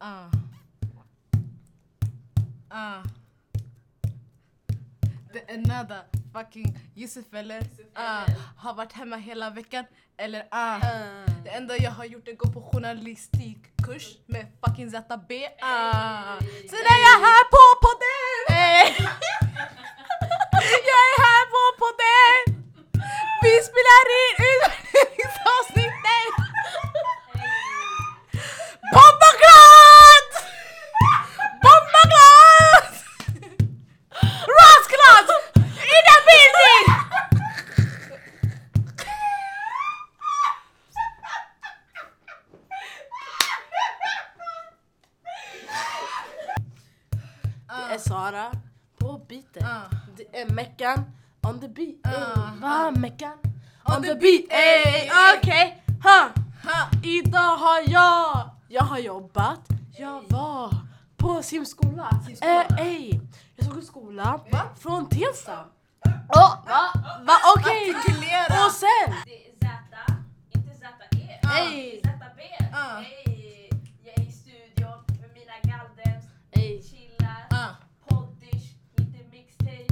Ah. 0.00 0.30
Ah. 2.70 3.02
Är 5.46 5.58
nada 5.58 6.04
fucking 6.32 6.78
Yusuf 6.94 7.34
eller? 7.34 7.62
Ah. 7.94 8.26
Har 8.56 8.74
varit 8.74 8.92
hemma 8.92 9.16
hela 9.16 9.50
veckan 9.50 9.84
eller 10.16 10.48
ah. 10.50 10.78
Det 11.44 11.50
enda 11.50 11.76
jag 11.76 11.90
har 11.90 12.04
gjort 12.04 12.28
är 12.28 12.32
att 12.32 12.38
gå 12.38 12.48
på 12.52 12.62
journalistikkurs 12.62 14.06
med 14.26 14.46
fucking 14.64 14.90
ZB. 14.90 15.32
Ah. 15.60 16.38
Sen 16.70 16.84
är 16.94 17.00
jag 17.08 17.18
här 17.26 17.44
på 17.54 17.64
podden! 17.84 19.06
jag 20.90 21.02
är 21.10 21.18
här 21.26 21.44
på 21.54 21.62
podden! 21.82 22.64
Vi 23.42 23.54
spelar 23.68 24.04
in 24.24 24.87
Idag 57.18 57.56
har 57.56 57.80
jag, 57.90 58.50
jag 58.68 58.82
har 58.82 58.98
jobbat, 58.98 59.60
jag 59.98 60.22
var 60.28 60.74
på 61.16 61.42
simskola. 61.42 62.10
Simskola? 62.26 62.64
Eh, 62.64 62.86
ey, 62.86 63.20
jag 63.56 63.64
ska 63.64 63.74
gå 63.74 63.80
i 63.80 63.84
skolan 63.84 64.40
Va? 64.52 64.62
från 64.80 65.08
Tensta. 65.08 65.64
Oh, 66.28 66.54
va? 66.66 66.82
Va? 67.26 67.32
Okej, 67.56 67.94
Artikulera! 67.94 68.66
och 68.66 68.72
sen 68.72 69.14
Det 69.24 69.46
är 69.46 69.52
Z, 69.60 70.12
inte 70.54 70.74
ZE. 70.74 71.58
Ey. 71.58 72.00
ZB. 72.00 72.40
Ah. 72.74 73.00
Ey, 73.00 73.70
jag 74.04 74.18
är 74.18 74.28
i 74.28 74.32
studion 74.32 74.98
med 75.20 75.30
mina 75.34 75.58
galdems, 75.62 76.24
Ey. 76.52 76.82
chillar, 76.82 77.76
poddish, 78.08 78.74
lite 78.96 79.18
mixtape, 79.30 79.86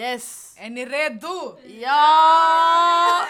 Yes. 0.00 0.54
är 0.56 0.70
ni 0.70 0.84
redo? 0.86 1.58
Ja! 1.80 3.26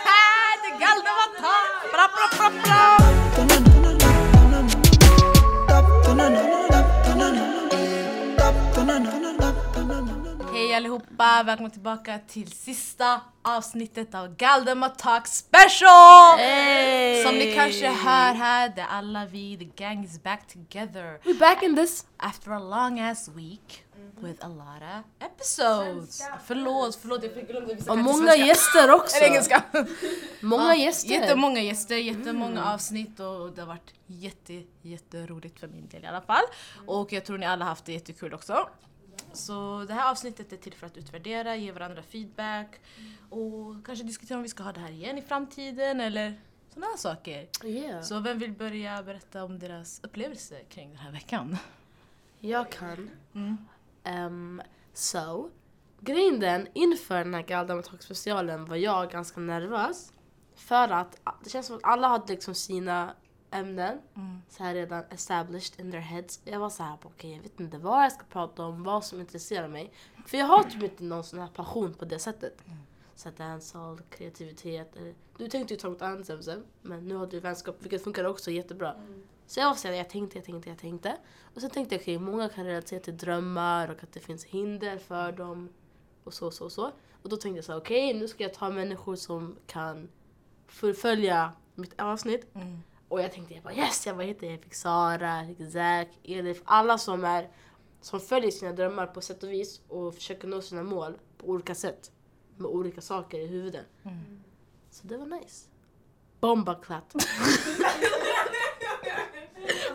Gallde 0.81 1.11
vad 1.19 1.37
ta! 1.37 1.57
Bra, 1.93 2.09
bra, 2.15 2.27
bra, 2.39 2.51
bra! 2.63 2.97
Hej 10.53 10.75
allihopa, 10.75 11.43
välkomna 11.43 11.71
tillbaka 11.71 12.19
till 12.29 12.53
sista 12.53 13.21
avsnittet 13.43 14.15
av 14.15 14.37
Galdemar 14.37 14.89
Talk 14.89 15.27
Special! 15.27 16.39
Hey. 16.39 17.25
Som 17.25 17.35
ni 17.35 17.55
kanske 17.55 17.89
hör 17.89 18.35
här, 18.35 18.69
det 18.69 18.81
är 18.81 18.87
alla 18.87 19.27
vi, 19.27 19.57
the 19.59 19.85
gang 19.85 20.05
is 20.05 20.23
back 20.23 20.41
together 20.53 21.21
We 21.25 21.35
back 21.35 21.63
in 21.63 21.77
this. 21.77 22.07
after 22.17 22.51
a 22.51 22.59
long 22.59 23.01
ass 23.01 23.29
week 23.29 23.85
with 24.23 24.47
a 24.47 24.49
lot 24.49 24.83
of 24.83 25.27
episodes. 25.31 26.23
Förlåt, 26.45 26.97
förlåt 26.97 27.23
jag 27.23 27.47
glömde 27.47 27.75
vissa 27.75 27.93
Och 27.93 27.99
många 27.99 28.17
svenska. 28.17 28.47
gäster 28.47 28.95
också. 28.95 29.17
Eller 29.17 29.27
engelska. 29.27 29.63
Många 30.41 30.63
Ja, 30.63 30.75
gäster. 30.75 31.11
Jättemånga 31.11 31.61
gäster, 31.61 31.97
jättemånga 31.97 32.65
avsnitt 32.73 33.21
och 33.21 33.53
det 33.53 33.61
har 33.61 33.67
varit 33.69 33.95
jätte, 34.07 34.63
jätteroligt 34.83 35.61
för 35.61 35.69
min 35.69 35.89
del 35.89 36.05
i 36.05 36.07
alla 36.07 36.21
fall. 36.21 36.45
Och 36.87 37.13
jag 37.13 37.25
tror 37.25 37.39
ni 37.39 37.47
alla 37.47 37.65
haft 37.65 37.85
det 37.85 37.93
jättekul 37.93 38.35
också. 38.35 38.69
Så 39.33 39.85
det 39.89 39.95
här 39.95 40.11
avsnittet 40.11 40.53
är 40.53 40.57
till 40.57 40.75
för 40.75 40.87
att 40.87 40.97
utvärdera, 40.97 41.57
ge 41.57 41.73
varandra 41.73 42.03
feedback 42.03 42.81
och 43.31 43.87
kanske 43.87 44.05
diskutera 44.05 44.37
om 44.37 44.43
vi 44.43 44.49
ska 44.49 44.63
ha 44.63 44.73
det 44.73 44.81
här 44.81 44.91
igen 44.91 45.19
i 45.19 45.23
framtiden 45.23 46.01
eller 46.01 46.41
sådana 46.75 46.87
här 46.87 46.97
saker. 46.97 47.49
Yeah. 47.65 48.03
Så 48.03 48.21
vem 48.21 48.39
vill 48.39 48.53
börja 48.53 49.03
berätta 49.03 49.45
om 49.45 49.59
deras 49.59 50.01
upplevelse 50.03 50.61
kring 50.69 50.89
den 50.89 50.99
här 50.99 51.13
veckan? 51.13 51.57
Jag 52.41 52.71
kan. 52.73 53.11
Mm. 53.35 53.57
Um, 54.05 54.63
so, 54.93 55.51
grejen 56.01 56.41
den, 56.41 56.69
inför 56.75 57.25
den 57.25 57.35
här 57.35 57.43
Galdem 57.43 57.83
Talk 57.83 58.03
specialen 58.03 58.65
var 58.65 58.77
jag 58.77 59.11
ganska 59.11 59.41
nervös. 59.41 60.13
För 60.55 60.89
att 60.89 61.21
det 61.45 61.51
känns 61.51 61.67
som 61.67 61.77
att 61.77 61.85
alla 61.85 62.09
hade 62.09 62.33
liksom 62.33 62.55
sina 62.55 63.15
ämnen 63.51 63.99
Mm. 64.17 64.43
så 64.49 64.63
här 64.63 64.75
redan 64.75 65.05
established 65.11 65.81
in 65.81 65.91
their 65.91 66.01
heads. 66.01 66.41
Jag 66.45 66.61
var 66.61 66.71
så 66.71 66.83
här, 66.83 66.99
okej 67.03 67.35
jag 67.35 67.43
vet 67.43 67.61
inte 67.61 67.79
vad 67.79 68.05
jag 68.05 68.13
ska 68.13 68.25
prata 68.25 68.65
om, 68.65 68.83
vad 68.83 69.05
som 69.05 69.21
intresserar 69.21 69.69
mig. 69.69 69.93
För 70.27 70.39
jag 70.39 70.47
har 70.47 70.63
typ 70.63 70.83
inte 70.83 71.05
någon 71.05 71.25
sån 71.25 71.39
här 71.39 71.49
passion 71.49 71.95
på 71.95 72.05
det 72.05 72.19
sättet. 72.19 72.63
Så 73.15 73.29
här 73.29 73.37
dancehall, 73.37 74.01
kreativitet. 74.11 74.97
Eller, 74.97 75.15
du 75.37 75.49
tänkte 75.49 75.75
ju 75.75 75.81
ta 75.81 75.89
något 75.89 76.03
annat 76.03 76.49
men 76.83 77.09
nu 77.09 77.15
har 77.15 77.27
du 77.27 77.41
vänskap 77.41 77.77
vilket 77.79 78.05
funkar 78.05 78.25
också 78.25 78.51
jättebra. 78.51 78.95
Så 79.51 79.61
jag 79.61 79.69
var 79.69 79.75
så 79.75 79.89
här, 79.89 79.95
jag 79.95 80.09
tänkte, 80.09 80.39
jag 80.39 80.45
tänkte, 80.45 80.69
jag 80.69 80.79
tänkte. 80.79 81.17
Och 81.55 81.61
sen 81.61 81.71
tänkte 81.71 81.95
jag 81.95 82.03
okej, 82.03 82.19
många 82.19 82.49
kan 82.49 82.65
relatera 82.65 83.01
till 83.01 83.17
drömmar 83.17 83.89
och 83.89 84.03
att 84.03 84.13
det 84.13 84.21
finns 84.21 84.45
hinder 84.45 84.99
för 84.99 85.33
dem. 85.33 85.69
Och 86.25 86.35
så, 86.35 86.51
så, 86.51 86.71
så. 86.71 86.93
Och 87.23 87.29
då 87.29 87.37
tänkte 87.37 87.59
jag 87.59 87.65
så 87.65 87.77
okej 87.77 88.15
nu 88.15 88.29
ska 88.29 88.43
jag 88.43 88.55
ta 88.55 88.71
människor 88.71 89.17
som 89.17 89.57
kan 89.67 90.09
fullfölja 90.67 91.53
mitt 91.75 92.01
avsnitt. 92.01 92.55
Mm. 92.55 92.83
Och 93.09 93.21
jag 93.21 93.33
tänkte 93.33 93.55
jag 93.55 93.63
bara 93.63 93.75
yes, 93.75 94.07
jag 94.07 94.17
bara 94.17 94.27
hittade, 94.27 94.53
jag 94.53 94.63
fick 94.63 94.75
Sara, 94.75 95.37
jag 95.37 95.57
fick 95.57 95.73
Zack, 95.73 96.09
Elif, 96.25 96.63
alla 96.65 96.99
som 96.99 97.25
är 97.25 97.49
som 98.01 98.21
följer 98.21 98.51
sina 98.51 98.73
drömmar 98.73 99.07
på 99.07 99.21
sätt 99.21 99.43
och 99.43 99.53
vis 99.53 99.81
och 99.89 100.15
försöker 100.15 100.49
nå 100.49 100.63
sina 100.63 100.83
mål 100.83 101.19
på 101.39 101.47
olika 101.47 101.75
sätt. 101.75 102.13
Med 102.57 102.67
olika 102.67 103.01
saker 103.01 103.39
i 103.39 103.47
huvudet. 103.47 103.87
Mm. 104.03 104.43
Så 104.91 105.07
det 105.07 105.17
var 105.17 105.27
nice. 105.27 105.67
Bomba. 106.41 106.81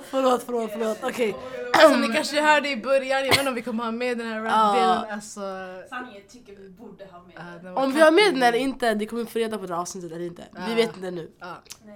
förlåt, 0.04 0.44
förlåt, 0.44 0.72
förlåt. 0.72 0.98
Okej. 1.04 1.36
Som 1.82 2.02
ni 2.02 2.08
kanske 2.08 2.42
hörde 2.42 2.70
i 2.70 2.78
början, 2.78 3.20
jag 3.20 3.30
vet 3.30 3.38
inte 3.38 3.50
om 3.50 3.56
vi 3.56 3.62
kommer 3.62 3.84
ha 3.84 3.92
med 3.92 4.18
den 4.18 4.28
här 4.28 4.42
rap-delen. 4.42 5.14
Alltså, 5.14 5.42
Sanningen 5.90 6.22
tycker 6.30 6.56
vi 6.56 6.70
borde 6.70 7.06
ha 7.06 7.24
med 7.24 7.64
den 7.64 7.78
Om 7.78 7.92
vi 7.94 8.02
har 8.02 8.12
med 8.12 8.34
den 8.34 8.44
eller 8.44 8.58
inte, 8.58 8.94
det 8.94 9.06
kommer 9.06 9.24
vi 9.24 9.30
få 9.30 9.40
reda 9.40 9.58
på 9.58 9.66
det 9.66 9.74
här 9.74 9.82
avsnittet 9.82 10.12
eller 10.12 10.26
inte. 10.26 10.44
Vi 10.52 10.70
Ja. 10.70 10.76
vet 10.76 10.96
inte 10.96 11.12
nu. 11.12 11.32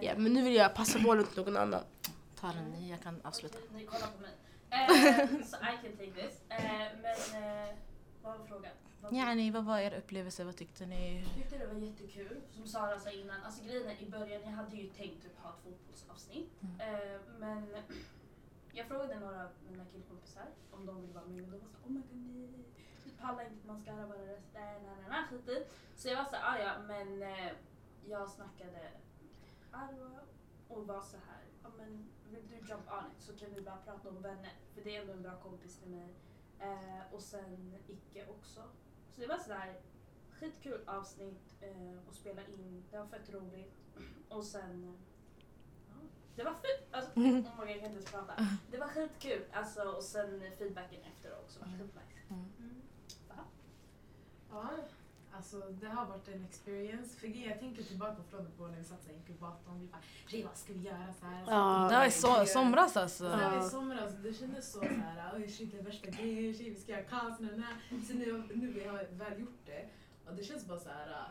Ja, 0.01 0.11
men 0.17 0.33
nu 0.33 0.41
vill 0.41 0.55
jag 0.55 0.73
passa 0.75 0.99
bollen 0.99 1.25
till 1.25 1.43
någon 1.43 1.57
annan. 1.57 1.81
ta 2.41 2.47
den 2.47 2.71
ni, 2.71 2.89
jag 2.89 3.01
kan 3.03 3.21
avsluta. 3.23 3.57
Ni 3.75 3.85
kollar 3.85 4.07
på 4.07 4.21
mig. 4.21 4.31
Eh, 4.71 5.25
so 5.27 5.55
I 5.55 5.77
can 5.81 5.97
take 5.97 6.11
this. 6.27 6.35
Eh, 6.49 6.57
men 7.01 7.43
eh, 7.43 7.69
vad 8.23 8.37
var 8.39 8.45
frågan? 8.47 8.71
Yani, 9.11 9.51
vad 9.51 9.65
var 9.65 9.79
er 9.79 9.97
upplevelse? 9.97 10.43
Vad 10.43 10.55
tyckte 10.55 10.85
ni? 10.85 11.21
Jag 11.21 11.35
tyckte 11.35 11.57
det 11.57 11.67
var 11.67 11.81
jättekul. 11.81 12.41
Som 12.51 12.67
Sara 12.67 12.99
sa 12.99 13.09
innan, 13.11 13.43
alltså 13.43 13.63
grejen 13.63 13.97
i 13.99 14.09
början, 14.09 14.41
jag 14.41 14.51
hade 14.51 14.75
ju 14.75 14.89
tänkt 14.89 15.23
typ 15.23 15.39
ha 15.39 15.49
ett 15.49 15.63
fotbollsavsnitt. 15.63 16.49
Eh, 16.79 17.21
men 17.39 17.67
jag 18.73 18.87
frågade 18.87 19.19
några 19.19 19.43
av 19.43 19.49
mina 19.69 19.85
killkompisar 19.85 20.45
om 20.71 20.85
de 20.85 21.01
ville 21.01 21.13
vara 21.13 21.25
med 21.25 21.43
och 21.43 21.51
de 21.51 21.57
var 21.59 21.67
såhär 21.67 21.87
oh 21.87 21.91
my 21.91 22.01
god 22.01 22.19
nej, 22.39 22.65
vi 23.03 23.11
pallar 23.11 23.43
inte 23.45 23.67
mascara 23.67 24.07
bara 24.07 24.27
rösta, 24.27 24.59
nej 24.59 24.81
nej 24.85 24.95
nej 25.09 25.23
skit 25.29 25.47
i. 25.49 25.65
Så 25.95 26.07
jag 26.07 26.15
var 26.15 26.25
såhär, 26.25 26.43
ah, 26.43 26.57
ja 26.59 26.81
men 26.87 27.21
eh, 27.23 27.51
jag 28.07 28.29
snackade 28.29 28.91
Arwa 29.71 30.19
och 30.67 30.87
var 30.87 31.01
så 31.01 31.17
här, 31.17 31.43
ja 31.63 31.69
men 31.77 32.09
vill 32.29 32.47
du 32.47 32.55
jump 32.55 32.91
on 32.91 33.11
it 33.11 33.21
så 33.23 33.35
kan 33.35 33.53
vi 33.53 33.61
bara 33.61 33.77
prata 33.77 34.09
om 34.09 34.21
vänner. 34.21 34.53
För 34.73 34.81
det 34.81 34.95
är 34.95 35.01
ändå 35.01 35.13
en 35.13 35.21
bra 35.21 35.35
kompis 35.43 35.77
till 35.77 35.89
mig. 35.89 36.13
Eh, 36.59 37.13
och 37.13 37.21
sen 37.21 37.75
Icke 37.87 38.25
också. 38.29 38.61
Så 39.19 39.23
det 39.23 39.29
var 39.29 39.37
sådär 39.37 39.73
skitkul 40.39 40.81
avsnitt 40.87 41.55
eh, 41.61 41.97
att 42.09 42.15
spela 42.15 42.41
in. 42.41 42.83
Det 42.91 42.97
var 42.97 43.05
fett 43.07 43.29
roligt. 43.33 43.73
Och 44.29 44.43
sen... 44.43 44.83
eh, 44.83 44.93
ja, 45.87 45.95
det 46.35 46.43
var 46.43 46.53
fett! 46.53 46.87
Alltså, 46.91 47.11
oh 47.19 47.23
my 47.23 47.41
God, 47.41 47.43
jag 47.59 47.67
kan 47.67 47.75
inte 47.75 47.85
ens 47.87 48.11
prata. 48.11 48.47
Det 48.71 48.77
var 48.77 48.87
skitkul. 48.87 49.45
Alltså, 49.51 49.81
och 49.81 50.03
sen 50.03 50.43
feedbacken 50.57 51.01
efter 51.03 51.39
också 51.39 51.59
var 51.59 51.67
skitnice. 51.67 52.19
Mm. 52.29 52.45
Mm. 52.59 52.81
Ja, 54.51 54.77
Alltså 55.35 55.57
det 55.81 55.87
har 55.87 56.05
varit 56.05 56.27
en 56.27 56.45
experience. 56.45 57.19
För 57.19 57.27
jag 57.27 57.59
tänker 57.59 57.83
tillbaka 57.83 58.15
från 58.29 58.47
på 58.57 58.67
när 58.67 58.77
vi 58.77 58.83
satt 58.83 59.01
så 59.03 59.07
här 59.07 59.15
i 59.15 59.17
inkubatorn. 59.17 59.79
Vi 59.79 59.87
bara, 59.87 60.01
"Ray, 60.31 60.43
vad 60.43 60.57
ska 60.57 60.73
vi 60.73 60.79
göra? 60.79 61.13
Så 61.19 61.25
här, 61.25 61.45
så 61.45 61.51
Ja. 61.51 61.87
Det 61.91 61.95
var 61.97 62.05
i 62.05 62.09
so- 62.09 62.45
somras 62.45 62.93
Så 62.93 62.99
alltså. 62.99 63.25
Ja. 63.25 63.65
i 63.67 63.69
somras, 63.69 64.13
det 64.23 64.33
kändes 64.33 64.71
så 64.71 64.79
såhär, 64.79 65.33
oj 65.35 65.47
shit 65.49 65.71
det 65.71 65.77
är 65.79 65.83
värsta 65.83 66.09
grejen, 66.09 66.53
shit 66.53 66.67
vi 66.77 66.81
ska 66.81 66.91
göra 66.91 67.01
kaos, 67.03 67.39
na, 67.39 67.47
na. 67.55 67.67
Sen 68.07 68.17
nu, 68.17 68.43
nu 68.55 68.67
vi 68.71 68.87
har 68.87 69.07
väl 69.11 69.39
gjort 69.39 69.65
det, 69.65 69.89
och 70.27 70.35
det 70.35 70.43
känns 70.43 70.65
bara 70.67 70.79
såhär, 70.79 71.27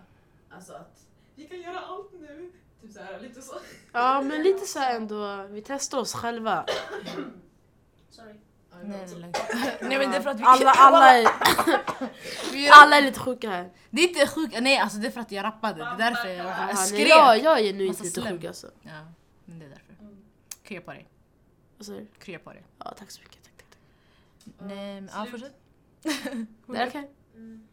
alltså 0.51 0.73
att 0.73 1.06
vi 1.35 1.44
kan 1.49 1.61
göra 1.61 1.81
allt 1.81 2.12
nu. 2.21 2.53
Typ 2.83 2.93
såhär, 2.93 3.21
lite 3.21 3.43
så. 3.43 3.55
Ja, 3.93 4.23
men 4.23 4.43
lite 4.43 4.67
så 4.67 4.79
här 4.79 4.97
ändå. 4.97 5.47
Vi 5.51 5.62
testar 5.62 5.99
oss 5.99 6.12
själva. 6.15 6.67
Sorry. 8.11 8.35
Nej, 8.85 9.07
det 9.07 9.15
är 9.15 9.19
lugnt. 9.19 9.39
Nej 9.81 9.99
men 9.99 10.11
det 10.11 10.17
är 10.17 10.21
för 10.21 10.31
att 10.31 10.41
vi... 10.41 10.45
Alla, 10.45 10.71
alla, 10.77 11.19
är, 11.19 11.27
alla 12.83 12.97
är 12.97 13.03
lite 13.03 13.21
sjuka 13.21 13.51
här. 13.51 13.71
Det 13.91 14.03
är 14.03 14.09
inte 14.09 14.27
sjukt, 14.27 14.61
nej 14.61 14.79
alltså 14.79 14.99
det 14.99 15.07
är 15.07 15.11
för 15.11 15.21
att 15.21 15.33
jag 15.33 15.45
rappade. 15.45 15.79
Det 15.79 16.05
är 16.05 16.11
därför 16.11 16.29
jag, 16.29 16.47
jag 16.47 16.67
nej, 16.67 16.77
skrek. 16.77 17.09
jag, 17.09 17.43
jag 17.43 17.59
är 17.59 17.63
genuint 17.63 17.99
Massa 17.99 18.05
lite 18.05 18.31
sjuk 18.31 18.45
alltså. 18.45 18.71
Ja, 18.83 19.07
men 19.45 19.59
det 19.59 19.65
är 19.65 19.69
därför. 19.69 19.95
Krya 20.63 20.81
på 20.81 20.93
dig. 20.93 21.09
Vad 21.77 21.87
säger 21.87 22.01
du? 22.01 22.07
Krya 22.19 22.39
på 22.39 22.51
dig. 22.51 22.65
Ja, 22.79 22.95
tack 22.99 23.11
så 23.11 23.21
mycket. 23.21 23.43
Tack, 23.45 23.53
tack, 23.57 23.67
tack. 23.71 23.79
Nej, 24.59 25.01
men, 25.01 25.11
ja, 25.15 25.27
fortsätt. 25.31 25.61
Det 26.67 26.79
är 26.79 26.89
okej. 26.89 27.11
Mm. 27.35 27.69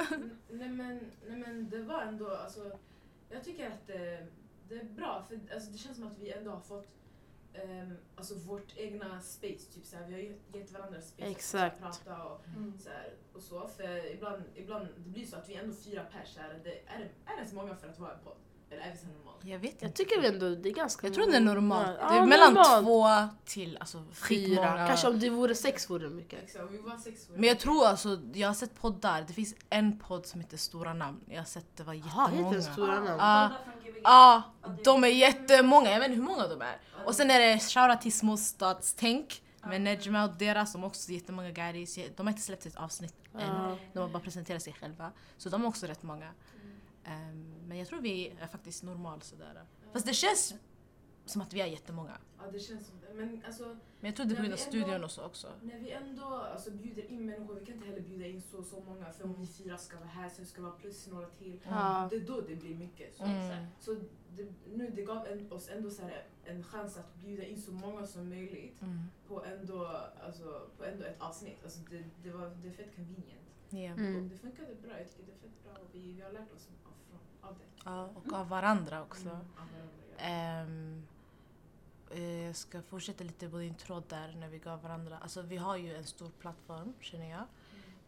nej, 0.50 0.70
men, 0.70 1.12
nej 1.28 1.38
men 1.40 1.70
det 1.70 1.80
var 1.80 2.02
ändå, 2.02 2.36
alltså, 2.36 2.72
jag 3.30 3.44
tycker 3.44 3.68
att 3.68 3.88
det, 3.88 4.28
det 4.70 4.76
är 4.76 4.84
bra 4.84 5.24
för 5.28 5.40
alltså, 5.54 5.72
det 5.72 5.78
känns 5.78 5.98
som 5.98 6.08
att 6.08 6.20
vi 6.20 6.32
ändå 6.32 6.52
har 6.52 6.60
fått 6.60 6.88
ehm, 7.64 7.98
alltså, 8.16 8.36
vårt 8.36 8.78
egna 8.78 9.22
space. 9.22 9.72
Typ, 9.74 9.86
så 9.86 9.96
här, 9.98 10.06
vi 10.08 10.14
har 10.14 10.20
gett- 10.22 10.56
gett 10.56 10.72
varandra 10.72 11.02
space 11.02 11.32
Exakt. 11.32 11.84
att 11.84 12.04
prata 12.06 12.24
och 12.24 12.46
Mm. 12.48 12.74
så, 12.80 12.90
här, 12.90 13.14
och 13.34 13.42
så. 13.42 13.68
För 13.78 14.12
ibland, 14.14 14.44
ibland 14.56 14.88
det 14.98 15.10
blir 15.10 15.26
så 15.26 15.36
att 15.36 15.50
vi 15.50 15.56
är 15.56 15.64
ändå 15.64 15.76
fyra 15.86 16.04
pers. 16.04 16.34
Så 16.34 16.40
här, 16.40 16.60
det, 16.64 16.70
är, 16.72 17.00
är 17.00 17.10
det 17.28 17.36
ens 17.38 17.54
många 17.54 17.76
för 17.76 17.88
att 17.90 18.00
vara 18.00 18.12
en 18.14 18.20
podd? 18.24 18.38
Eller 18.70 18.82
är 18.82 18.92
vi 18.92 18.98
så 18.98 19.08
normalt? 19.08 19.46
Jag 19.46 19.60
vet 19.60 19.82
Jag 19.82 19.94
tycker 19.96 20.22
vi 20.22 20.28
ändå 20.28 20.50
det 20.50 20.70
är 20.70 20.74
ganska 20.74 21.08
Jag 21.08 21.14
tror 21.14 21.32
det 21.32 21.38
är 21.38 21.42
normalt. 21.42 21.98
Ja, 22.02 22.10
det 22.12 22.18
är 22.18 22.26
mellan 22.26 22.54
normalt. 22.54 22.86
två 22.86 23.36
till 23.46 23.78
alltså 23.78 24.04
Fyra. 24.30 24.88
Kanske 24.88 25.08
om 25.08 25.20
det 25.20 25.30
vore 25.30 25.56
sex 25.56 25.90
vore 25.90 26.04
det 26.10 26.16
mycket. 26.16 26.44
Exakt, 26.44 26.72
vi 26.72 26.78
var 26.78 26.98
sex. 26.98 27.30
Men 27.34 27.44
jag 27.44 27.60
tror 27.60 27.86
alltså, 27.88 28.20
jag 28.34 28.48
har 28.48 28.54
sett 28.56 28.76
poddar. 28.82 29.22
Det 29.28 29.34
finns 29.34 29.56
en 29.70 30.00
podd 30.00 30.26
som 30.26 30.40
heter 30.42 30.58
Stora 30.58 30.94
namn. 30.94 31.22
Jag 31.28 31.38
har 31.38 31.46
sett 31.46 31.76
det 31.78 31.84
var 31.84 31.94
Jaha, 31.94 32.28
heter 32.28 32.32
jättemånga. 32.36 32.56
det 32.56 32.62
Stora 32.62 32.96
namn? 32.96 33.08
Ja. 33.08 33.52
Ja, 34.04 34.44
Ja, 34.62 34.70
det- 34.70 34.84
de 34.84 35.04
är 35.04 35.08
jättemånga. 35.08 35.92
Jag 35.92 36.00
vet 36.00 36.10
inte 36.10 36.16
hur 36.22 36.28
många 36.28 36.48
de 36.48 36.62
är. 36.62 36.78
Och 37.06 37.16
sen 37.16 37.32
är 37.32 37.40
det 37.40 37.60
shoutout 37.60 38.02
till 38.02 38.14
Småstadstänk 38.14 39.42
med 39.68 39.82
Nejma 39.82 40.24
och 40.24 40.36
deras 40.38 40.72
som 40.72 40.84
också 40.84 41.12
är 41.12 41.16
jättemånga 41.16 41.52
guys. 41.52 42.00
De 42.16 42.28
har 42.28 42.32
inte 42.32 42.42
släppt 42.42 42.66
ett 42.66 42.76
avsnitt 42.76 43.16
än. 43.40 43.78
De 43.94 44.00
har 44.00 44.10
bara 44.10 44.20
presenterat 44.24 44.62
sig 44.64 44.74
själva. 44.74 45.12
Så 45.38 45.50
de 45.50 45.64
är 45.64 45.68
också 45.68 45.86
rätt 45.86 46.04
många. 46.04 46.32
Ehm, 47.04 47.54
men 47.68 47.78
jag 47.78 47.88
tror 47.88 48.02
vi 48.02 48.34
är 48.42 48.48
faktiskt 48.48 48.84
normal 48.84 49.22
sådär. 49.22 49.66
Fast 49.94 50.06
det 50.06 50.14
känns 50.14 50.54
som 51.26 51.42
att 51.42 51.54
vi 51.54 51.62
är 51.62 51.66
jättemånga. 51.66 52.18
Ja, 52.40 52.52
det 52.52 52.60
känns 52.60 52.88
som 52.88 53.00
det. 53.00 53.14
Men 53.14 53.44
alltså, 53.48 53.64
Men 54.00 54.10
jag 54.10 54.16
tror 54.16 54.26
det 54.26 54.34
är 54.34 54.36
på 54.36 54.42
grund 54.42 54.54
av 54.54 54.58
studion 54.58 55.04
och 55.04 55.12
så 55.12 55.24
också. 55.26 55.48
när 55.62 55.80
vi 55.80 55.92
ändå 55.92 56.26
alltså, 56.54 56.72
bjuder 56.72 57.12
in 57.12 57.26
människor, 57.26 57.56
vi 57.60 57.66
kan 57.66 57.76
inte 57.76 57.88
heller 57.88 58.02
bjuda 58.02 58.26
in 58.26 58.42
så 58.52 58.64
så 58.64 58.80
många. 58.80 59.12
För 59.14 59.24
om 59.24 59.36
vi 59.42 59.48
fyra 59.48 59.78
ska 59.78 59.98
vara 59.98 60.08
här, 60.08 60.30
sen 60.30 60.46
ska 60.46 60.58
vi 60.62 60.64
vara 60.68 60.76
plus 60.76 61.08
några 61.08 61.28
till. 61.28 61.60
Ja. 61.70 62.08
Det 62.10 62.16
är 62.16 62.20
då 62.20 62.42
det 62.42 62.56
blir 62.56 62.76
mycket. 62.76 63.18
Så, 63.18 63.24
Mm. 63.24 63.45
Så 63.80 63.96
det, 64.36 64.54
nu 64.76 64.90
det 64.96 65.02
gav 65.02 65.28
en, 65.28 65.52
oss 65.52 65.70
ändå 65.70 65.90
så 65.90 66.02
här, 66.02 66.24
en 66.46 66.64
chans 66.64 66.98
att 66.98 67.16
bjuda 67.16 67.44
in 67.44 67.62
så 67.62 67.72
många 67.72 68.08
som 68.08 68.30
möjligt 68.30 68.82
Mm. 68.82 69.00
på 69.28 69.46
ändå, 69.46 69.88
alltså, 70.26 70.68
på 70.78 70.86
ändå 70.86 71.04
ett 71.06 71.22
avsnitt. 71.22 71.64
Alltså, 71.64 71.80
det, 71.90 72.04
det, 72.24 72.32
var, 72.32 72.52
det 72.62 72.68
är 72.68 72.72
fett 72.72 72.96
convenient. 72.96 73.42
Yeah. 73.72 73.94
Och 73.94 74.00
Mm. 74.00 74.30
det 74.30 74.38
funkade 74.38 74.76
bra, 74.76 75.00
jag 75.00 75.10
tycker 75.10 75.24
det 75.26 75.32
är 75.32 75.38
fett 75.42 75.64
bra 75.64 75.74
och 75.74 75.88
vi, 75.92 76.12
vi 76.12 76.22
har 76.22 76.32
lärt 76.32 76.54
oss 76.54 76.68
av, 76.86 76.92
från, 77.10 77.50
av 77.50 77.56
det. 77.58 77.66
Ja, 77.86 78.10
och 78.16 78.34
av 78.34 78.50
varandra 78.50 79.02
också. 79.02 79.22
Mm, 79.30 79.36
av 79.36 79.68
varandra, 79.74 79.94
ja. 80.18 80.26
Eh, 82.12 82.46
jag 82.46 82.56
ska 82.56 82.82
fortsätta 82.82 83.24
lite 83.24 83.50
på 83.50 83.58
din 83.58 83.76
tråd 83.76 84.04
där 84.10 84.36
när 84.36 84.50
vi 84.50 84.60
gav 84.60 84.82
varandra. 84.82 85.18
Alltså 85.18 85.42
vi 85.42 85.58
har 85.58 85.78
ju 85.78 85.96
en 85.96 86.04
stor 86.06 86.30
plattform 86.40 86.94
känner 87.00 87.30
jag. 87.32 87.44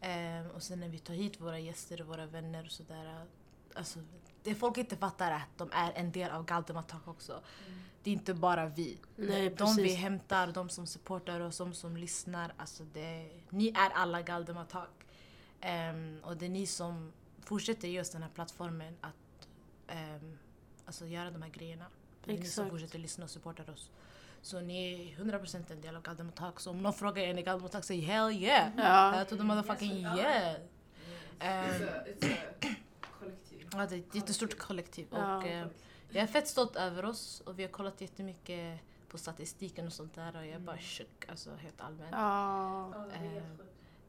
Ehm, 0.01 0.51
och 0.51 0.63
sen 0.63 0.80
när 0.80 0.89
vi 0.89 1.00
tar 1.00 1.13
hit 1.13 1.42
våra 1.42 1.60
gäster 1.60 2.01
och 2.01 2.07
våra 2.07 2.25
vänner 2.25 2.63
och 2.65 2.71
sådär. 2.71 3.25
Alltså, 3.74 4.00
det 4.48 4.56
folk 4.56 4.78
inte 4.78 4.98
fattar 4.98 5.32
är 5.32 5.36
att 5.36 5.58
de 5.58 5.70
är 5.72 5.92
en 5.96 6.12
del 6.12 6.32
av 6.32 6.46
Galdem 6.46 6.78
Attack 6.78 7.08
också. 7.08 7.32
Mm. 7.32 7.80
Det 8.04 8.10
är 8.10 8.14
inte 8.14 8.34
bara 8.34 8.66
vi. 8.66 8.98
Nej, 9.16 9.50
de 9.50 9.76
vi 9.76 9.84
precis. 9.84 9.98
hämtar, 9.98 10.48
de 10.48 10.70
som 10.70 10.88
supportar 10.88 11.40
oss, 11.40 11.58
de 11.58 11.74
som 11.74 11.98
lyssnar. 11.98 12.54
Alltså 12.58 12.84
det, 12.94 13.30
ni 13.50 13.70
är 13.70 13.90
alla 13.94 14.22
Galdem 14.22 14.58
Attack. 14.58 14.90
Ehm, 15.62 16.20
och 16.24 16.38
det 16.38 16.46
är 16.46 16.50
ni 16.50 16.68
som 16.68 17.14
fortsätter 17.44 17.88
ge 17.88 18.02
oss 18.02 18.10
den 18.10 18.22
här 18.24 18.30
plattformen 18.30 18.98
att 19.02 19.48
ehm, 19.88 20.38
alltså 20.86 21.06
göra 21.06 21.32
de 21.32 21.42
här 21.42 21.50
grejerna. 21.50 21.86
Det 22.26 22.34
är 22.34 22.38
ni 22.38 22.46
som 22.46 22.70
fortsätter 22.70 23.00
lyssna 23.00 23.24
och 23.24 23.30
supportar 23.30 23.70
oss. 23.70 23.92
Så 24.42 24.60
ni 24.60 24.94
är 24.94 25.24
100% 25.24 25.72
en 25.72 25.82
del 25.82 25.96
av 25.96 26.02
Galdem 26.02 26.30
Attack. 26.30 26.60
Så 26.60 26.72
om 26.72 26.82
någon 26.82 26.94
frågar 26.94 27.24
är 27.24 27.34
ni 27.34 27.42
Galdem 27.42 27.66
Attack, 27.66 27.84
säg 27.84 28.00
hell 28.00 28.32
yeah! 28.32 28.72
Ja. 28.78 29.12
Hell 29.12 29.26
to 29.26 29.38
the 29.38 29.44
motherfucking 29.44 29.92
Yes, 29.92 30.18
yeah! 30.18 30.56
It's 31.40 31.82
a, 31.84 32.04
it's 32.06 32.26
a 32.26 32.38
kollektiv. 32.62 32.67
Ja, 33.77 33.85
det 33.85 33.95
är 33.95 34.00
ett 34.00 34.15
jättestort 34.15 34.57
kollektiv. 34.57 35.07
Ja. 35.12 35.38
Och, 35.38 35.47
eh, 35.47 35.68
jag 36.09 36.24
är 36.24 36.27
fett 36.27 36.47
stolt 36.47 36.75
över 36.75 37.06
oss 37.06 37.41
och 37.45 37.59
vi 37.59 37.63
har 37.63 37.69
kollat 37.69 38.01
jättemycket 38.01 38.79
på 39.07 39.18
statistiken 39.18 39.88
och 39.88 39.94
sånt 39.94 40.13
där 40.15 40.35
och 40.35 40.45
jag 40.45 40.53
är 40.53 40.59
bara 40.59 40.71
Mm. 40.75 40.83
chock, 40.85 41.25
alltså 41.29 41.56
helt 41.56 41.81
allmänt. 41.81 42.09
Ja. 42.12 42.94
Ja, 43.12 43.41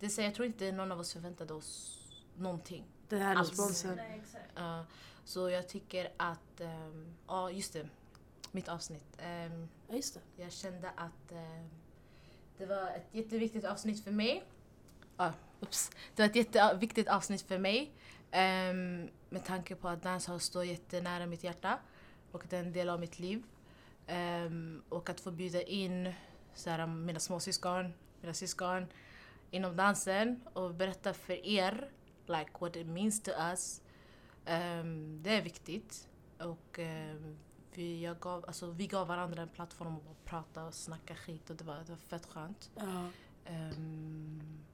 det 0.01 0.09
säger, 0.09 0.29
jag 0.29 0.35
tror 0.35 0.47
inte 0.47 0.73
någon 0.73 0.93
av 0.93 1.01
oss 1.01 1.13
förväntade 1.13 1.55
oss 1.55 2.01
någonting. 2.37 2.85
Den 3.09 3.23
här 3.23 3.37
Alls. 3.37 3.49
responsen. 3.51 3.97
Nej, 3.97 4.23
exakt. 4.25 4.59
Uh, 4.59 4.83
så 5.25 5.51
jag 5.51 5.69
tycker 5.69 6.13
att, 6.17 6.61
ehm, 6.61 7.15
ja 7.27 7.51
just 7.51 7.73
det, 7.73 7.89
mitt 8.53 8.69
avsnitt. 8.69 9.17
Ehm, 9.19 9.69
Ja, 9.89 9.95
just 9.97 10.15
det. 10.15 10.43
jag 10.43 10.53
kände 10.53 10.91
att 10.97 11.33
ehm, 11.33 11.69
det 12.59 12.67
var 12.67 12.87
ett 12.91 13.07
jätteviktigt 13.13 13.65
avsnitt 13.65 14.05
för 14.05 14.11
mig. 14.11 14.45
Ah, 15.17 15.31
ups. 15.61 15.91
Det 16.15 16.23
var 16.23 16.29
ett 16.29 16.37
jätteviktigt 16.37 17.09
avsnitt 17.09 17.43
för 17.43 17.59
mig. 17.59 17.93
Ehm, 18.31 19.11
med 19.29 19.45
tanke 19.45 19.75
på 19.75 19.89
att 19.89 20.03
dancehall 20.03 20.41
står 20.41 20.65
jättenära 20.65 21.27
mitt 21.27 21.45
hjärta 21.45 21.79
och 22.33 22.45
det 22.49 22.57
är 22.57 22.61
en 22.61 22.73
del 22.73 22.89
av 22.89 23.01
mitt 23.01 23.19
liv. 23.19 23.43
Ehm, 24.07 24.83
och 24.89 25.11
att 25.11 25.21
få 25.21 25.31
bjuda 25.31 25.63
in 25.63 26.13
så 26.55 26.71
här, 26.71 26.87
mina 26.87 27.21
småsyskon, 27.21 27.93
mina 28.21 28.35
syskon 28.35 28.87
inom 29.51 29.77
dansen 29.77 30.41
och 30.53 30.75
berätta 30.75 31.15
för 31.15 31.47
er 31.47 31.91
like 32.27 32.51
what 32.59 32.77
it 32.77 32.87
means 32.87 33.23
to 33.23 33.31
us. 33.31 33.83
Ehm, 34.45 35.23
det 35.23 35.31
är 35.31 35.43
viktigt. 35.43 36.09
Och 36.39 36.79
ehm, 36.79 37.39
vi, 37.73 38.05
jag 38.05 38.21
gav, 38.21 38.45
alltså, 38.47 38.71
vi 38.71 38.87
gav 38.87 39.07
varandra 39.07 39.43
en 39.43 39.49
plattform 39.49 39.97
att 39.97 40.25
prata 40.25 40.65
och 40.65 40.75
snacka 40.75 41.15
skit 41.15 41.51
och 41.51 41.57
det 41.57 41.65
var, 41.65 41.77
det 41.77 41.91
var 41.91 41.97
fett 41.97 42.27
skönt. 42.27 42.71
Ja. 42.75 43.11
Um, 43.51 44.65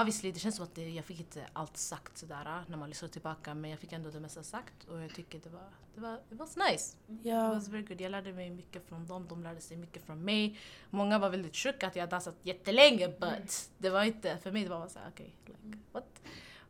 obviously, 0.00 0.32
det 0.32 0.38
känns 0.38 0.56
som 0.56 0.64
att 0.64 0.74
det, 0.74 0.88
jag 0.90 1.04
fick 1.04 1.20
inte 1.20 1.46
allt 1.52 1.76
sagt 1.76 2.18
sådär 2.18 2.64
när 2.68 2.76
man 2.76 2.88
lyssnar 2.88 3.08
tillbaka 3.08 3.54
men 3.54 3.70
jag 3.70 3.80
fick 3.80 3.92
ändå 3.92 4.10
det 4.10 4.20
mesta 4.20 4.42
sagt 4.42 4.84
och 4.84 5.00
jag 5.02 5.14
tycker 5.14 5.40
det 5.40 5.48
var, 5.48 5.68
det 5.94 6.00
var, 6.00 6.14
it 6.30 6.38
was 6.38 6.56
nice. 6.56 6.96
It 7.08 7.18
Ja. 7.22 7.48
was 7.48 7.68
very 7.68 7.82
good. 7.82 8.00
Jag 8.00 8.10
lärde 8.10 8.32
mig 8.32 8.50
mycket 8.50 8.88
från 8.88 9.06
dem, 9.06 9.26
de 9.28 9.42
lärde 9.42 9.60
sig 9.60 9.76
mycket 9.76 10.02
från 10.06 10.24
mig. 10.24 10.58
Många 10.90 11.18
var 11.18 11.30
väldigt 11.30 11.56
chockade 11.56 11.86
att 11.86 11.96
jag 11.96 12.08
dansat 12.08 12.34
jättelänge 12.42 13.08
but 13.08 13.70
det 13.78 13.90
var 13.90 14.02
inte, 14.04 14.36
för 14.38 14.52
mig 14.52 14.62
det 14.64 14.70
var 14.70 14.78
bara 14.78 14.88
såhär 14.88 15.08
okej, 15.12 15.34
like 15.62 15.78
what? 15.92 16.22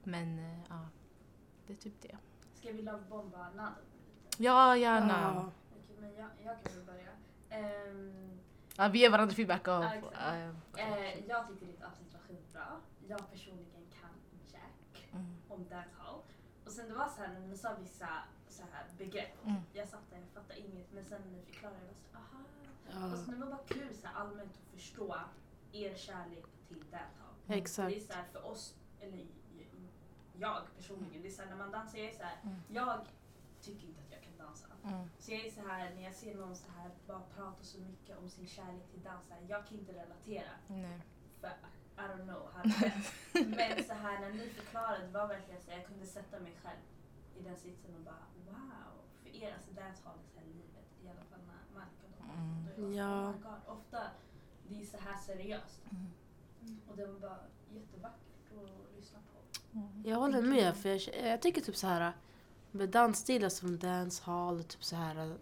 Men 0.03 0.39
eh, 0.39 0.59
ja, 0.69 0.89
det 1.67 1.73
är 1.73 1.77
typ 1.77 2.01
det. 2.03 2.17
Ska 2.55 2.73
vi 2.73 2.83
lovebomba 2.83 3.49
lite? 3.51 3.73
Ja, 4.39 4.77
gärna. 4.77 5.21
Ja. 5.35 5.51
Okej, 5.71 5.97
men 6.01 6.15
jag, 6.17 6.29
jag 6.45 6.63
kan 6.63 6.73
väl 6.75 6.85
börja. 6.85 7.11
Ehm, 7.51 8.23
Ja, 8.79 8.89
vi 8.89 8.99
ger 8.99 9.11
varandra 9.11 9.35
feedback 9.35 9.61
exakt. 9.61 10.17
eh, 10.77 10.93
eh, 10.93 11.27
jag 11.29 11.49
tyckte 11.49 11.65
ditt 11.65 11.83
avsnitt 11.83 12.13
var 12.13 12.21
skitbra. 12.29 12.63
Jag 13.09 13.31
personligen 13.31 13.87
kan 14.01 14.11
Jack 14.53 15.09
mm, 15.13 15.37
om 15.49 15.69
dancehall. 15.69 16.21
Och 16.65 16.73
sen 16.73 16.89
det 16.89 16.95
var 16.95 17.09
så 17.09 17.21
här 17.23 17.33
när 17.33 17.41
ni 17.47 17.57
sa 17.57 17.75
vissa 17.81 18.09
så 18.49 18.63
här 18.73 18.87
begrepp. 18.99 19.45
Mm. 19.45 19.61
Jag 19.73 19.89
satt 19.89 20.11
där, 20.11 20.19
jag 20.19 20.29
fattade 20.29 20.61
inget. 20.61 20.93
Men 20.93 21.05
sen 21.05 21.23
när 21.23 21.31
ni 21.39 21.43
förklarade, 21.43 21.79
jag 21.81 21.87
var 21.87 21.95
så 21.95 22.17
aha. 22.17 22.43
Ja. 22.93 23.13
Och 23.13 23.19
så 23.19 23.31
det 23.31 23.37
var 23.37 23.47
bara 23.47 23.65
kul 23.67 23.95
så 23.95 24.07
här, 24.07 24.15
allmänt 24.15 24.51
att 24.53 24.71
förstå 24.81 25.17
er 25.73 25.95
kärlek 25.97 26.45
till 26.69 26.81
dancehall. 26.91 27.35
Det 27.47 27.55
är 27.55 27.59
Exakt. 27.59 28.03
så 28.07 28.13
här 28.13 28.25
för 28.25 28.47
oss, 28.47 28.75
eller 29.01 29.27
jag 30.39 30.63
personligen, 30.77 31.23
det 31.23 31.29
är 31.29 31.33
så 31.33 31.43
här, 31.43 31.49
när 31.51 31.57
man 31.57 31.71
dansar, 31.71 31.99
jag 31.99 32.07
är 32.11 32.15
så 32.17 32.23
här, 32.23 32.39
Mm. 32.43 32.57
jag 32.69 33.07
tycker 33.61 33.87
inte 33.89 34.01
att 34.01 34.13
jag 34.13 34.23
kan 34.23 34.37
dansa. 34.37 34.67
mm, 34.85 35.09
Så 35.19 35.33
jag 35.33 35.47
är 35.47 35.51
så 35.51 35.61
här, 35.61 35.95
när 35.95 36.03
jag 36.03 36.15
ser 36.15 36.35
någon 36.35 36.57
så 36.57 36.71
här 36.77 36.91
bara 37.07 37.21
prata 37.21 37.63
så 37.63 37.81
mycket 37.81 38.19
om 38.19 38.29
sin 38.29 38.47
kärlek 38.47 38.91
till 38.91 39.03
dans, 39.03 39.27
så 39.27 39.35
här, 39.35 39.43
jag 39.49 39.67
kan 39.67 39.79
inte 39.79 39.93
relatera. 39.93 40.51
nej. 40.69 41.01
För 41.41 41.49
I 42.07 42.09
don't 42.09 42.27
know 42.33 42.43
dance. 42.55 43.13
Men 43.59 43.85
så 43.85 43.95
här 43.95 44.21
när 44.21 44.31
ni 44.31 44.49
förklarade, 44.49 45.07
det 45.07 45.13
var 45.13 45.29
verkligen 45.29 45.63
så 45.63 45.71
jag 45.71 45.87
kunde 45.87 46.07
sätta 46.07 46.41
mig 46.41 46.55
själv 46.63 46.83
i 47.39 47.43
den 47.43 47.57
sitsen 47.57 47.95
och 47.95 48.01
bara 48.01 48.25
wow. 48.47 48.93
För 49.23 49.31
er, 49.43 49.55
alltså 49.55 49.71
dancehall 49.71 50.19
är 50.25 50.29
så 50.35 50.39
här 50.39 50.47
livet. 50.47 50.87
I 51.05 51.09
alla 51.09 51.25
fall 51.31 51.43
när 51.51 51.81
Mark 51.81 51.95
och 52.05 52.11
de 52.19 52.27
Mm. 52.79 52.95
Ja. 52.95 53.29
oh. 53.29 53.73
Ofta 53.77 54.01
det 54.69 54.81
är 54.81 54.85
så 54.85 54.97
här 54.97 55.17
seriöst. 55.17 55.83
Mm. 55.91 56.81
Och 56.89 56.97
det 56.97 57.07
var 57.07 57.21
bara 57.21 57.39
jättevackert 57.75 58.53
att 58.53 58.97
lyssna 58.97 59.19
på. 59.19 59.39
Jag 60.09 60.17
håller 60.17 60.43
med, 60.43 60.77
för 60.77 60.89
jag, 60.89 61.31
jag 61.33 61.43
tycker 61.43 61.61
typ 61.61 61.77
så 61.77 61.87
här 61.87 62.13
med 62.71 62.89
dansstilar 62.89 63.49
som 63.49 63.79
dancehall 63.79 64.59
och 64.59 64.69
typ 64.69 64.85
så 64.85 64.97
här 64.97 65.37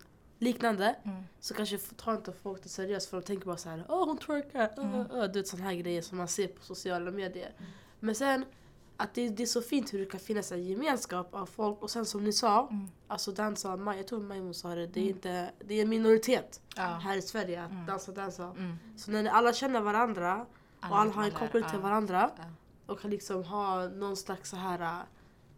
liknande 0.45 0.97
Mm. 1.05 1.23
så 1.41 1.55
kanske 1.55 1.79
tar 1.79 2.15
inte 2.15 2.33
folk 2.33 2.63
det 2.63 2.69
seriöst 2.69 3.11
för 3.11 3.21
de 3.21 3.27
tänker 3.27 3.47
bara 3.47 3.57
så 3.57 3.69
här 3.69 3.85
åh 3.89 4.07
hon 4.07 4.19
twerkar, 4.19 4.71
Mm. 4.77 4.95
mm. 4.95 5.33
du 5.33 5.39
vet 5.39 5.49
sådana 5.49 5.69
här 5.71 5.77
grejer 5.77 6.03
som 6.03 6.19
man 6.19 6.29
ser 6.29 6.49
på 6.49 6.63
sociala 6.65 7.11
medier. 7.11 7.53
Men 8.01 8.15
sen 8.15 8.45
att 8.97 9.15
det, 9.15 9.29
det 9.29 9.43
är 9.43 9.47
så 9.47 9.63
fint 9.63 9.93
hur 9.95 9.99
det 9.99 10.05
kan 10.07 10.21
finnas 10.21 10.53
en 10.53 10.65
gemenskap 10.65 11.35
av 11.35 11.47
folk 11.47 11.83
och 11.83 11.91
sen 11.91 12.07
som 12.07 12.25
ni 12.25 12.33
sa, 12.33 12.69
Mm. 12.71 12.89
alltså 13.09 13.33
dansa, 13.33 13.77
Maj- 13.77 13.97
jag 13.97 14.07
tror 14.07 14.21
Majmon 14.21 14.55
sa 14.55 14.69
det, 14.75 14.87
det 14.87 15.01
är, 15.01 15.05
Mm. 15.05 15.17
inte, 15.17 15.51
det 15.65 15.75
är 15.75 15.83
en 15.83 15.89
minoritet 15.89 16.61
Ja. 16.77 16.83
här 16.83 17.17
i 17.17 17.23
Sverige 17.23 17.65
att 17.65 17.71
Mm. 17.71 17.87
dansa 17.87 18.13
dansa. 18.13 18.45
Mm. 18.45 18.77
Så 18.97 19.11
när 19.11 19.25
alla 19.29 19.53
känner 19.53 19.81
varandra 19.81 20.47
och 20.81 20.87
alla 20.99 21.11
har 21.13 21.25
en 21.25 21.31
koppling 21.31 21.65
till 21.71 21.79
varandra 21.79 22.31
Ja. 22.37 22.45
och 22.87 23.01
kan 23.01 23.11
liksom 23.11 23.45
ha 23.45 23.89
någon 23.89 24.17
slags 24.17 24.51
så 24.51 24.57
här 24.57 25.03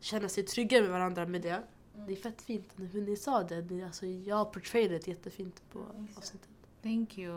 känna 0.01 0.29
sig 0.29 0.43
trygga 0.45 0.81
med 0.81 0.91
varandra 0.91 1.27
med 1.27 1.43
det. 1.43 1.63
Det 2.07 2.13
är 2.13 2.17
fett 2.17 2.43
fint 2.43 2.73
hur 2.77 3.03
ni 3.03 3.17
sa 3.17 3.43
det. 3.43 3.63
det 3.63 3.83
alltså, 3.83 4.07
jag 4.07 4.53
portrayade 4.53 4.95
det 4.99 5.09
jättefint 5.09 5.63
på 5.73 5.79
avsnittet. 6.17 6.49
Thank 6.83 7.19
you. 7.19 7.33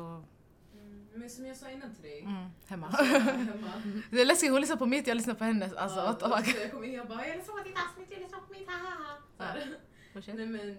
Mm, 0.74 1.08
men 1.16 1.30
som 1.30 1.46
jag 1.46 1.58
sa 1.58 1.70
innan 1.72 1.94
till 1.94 2.04
dig. 2.04 2.22
Mm. 2.22 2.50
Hemma. 2.68 2.88
Alltså, 2.92 3.04
hemma. 3.20 3.72
Det 4.12 4.22
är 4.22 4.26
läskigt, 4.26 4.52
hon 4.52 4.62
lyssnar 4.62 4.78
på 4.78 4.86
mitt, 4.86 5.08
jag 5.08 5.18
lyssnar 5.18 5.34
på 5.36 5.44
hennes. 5.44 5.74
Alltså, 5.74 6.00
Ja, 6.00 6.06
what 6.06 6.20
the 6.20 6.26
och 6.26 6.38
fuck. 6.38 6.56
så 6.56 6.62
Jag 6.62 6.72
kommer 6.72 6.88
in 6.88 6.94
jag 6.94 7.08
bara 7.08 7.28
jag 7.28 7.38
lyssnar 7.38 7.54
på 7.58 7.64
ditt 7.68 7.78
avsnitt, 7.90 8.08
jag 8.12 8.20
lyssnar 8.22 8.40
på 8.40 8.54
mitt 8.54 8.68
haha. 8.70 9.18
Här. 9.38 9.78
Fortsätt. 10.14 10.36
Nej 10.36 10.46
men 10.46 10.78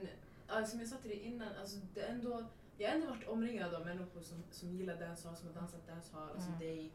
ja, 0.48 0.66
som 0.66 0.80
jag 0.80 0.88
sa 0.88 0.96
till 0.96 1.10
dig 1.10 1.18
innan, 1.20 1.48
alltså, 1.60 1.76
det 1.94 2.00
ändå, 2.02 2.44
jag 2.78 2.88
har 2.88 2.94
ändå 2.94 3.06
varit 3.06 3.28
omringad 3.28 3.74
av 3.74 3.84
människor 3.84 4.20
som, 4.20 4.42
som 4.50 4.70
gillar 4.70 4.96
dancehall, 5.00 5.36
som 5.36 5.46
har 5.48 5.54
dansat 5.54 5.86
dancehall, 5.86 6.28
alltså 6.30 6.48
Mm. 6.48 6.58
dig, 6.60 6.92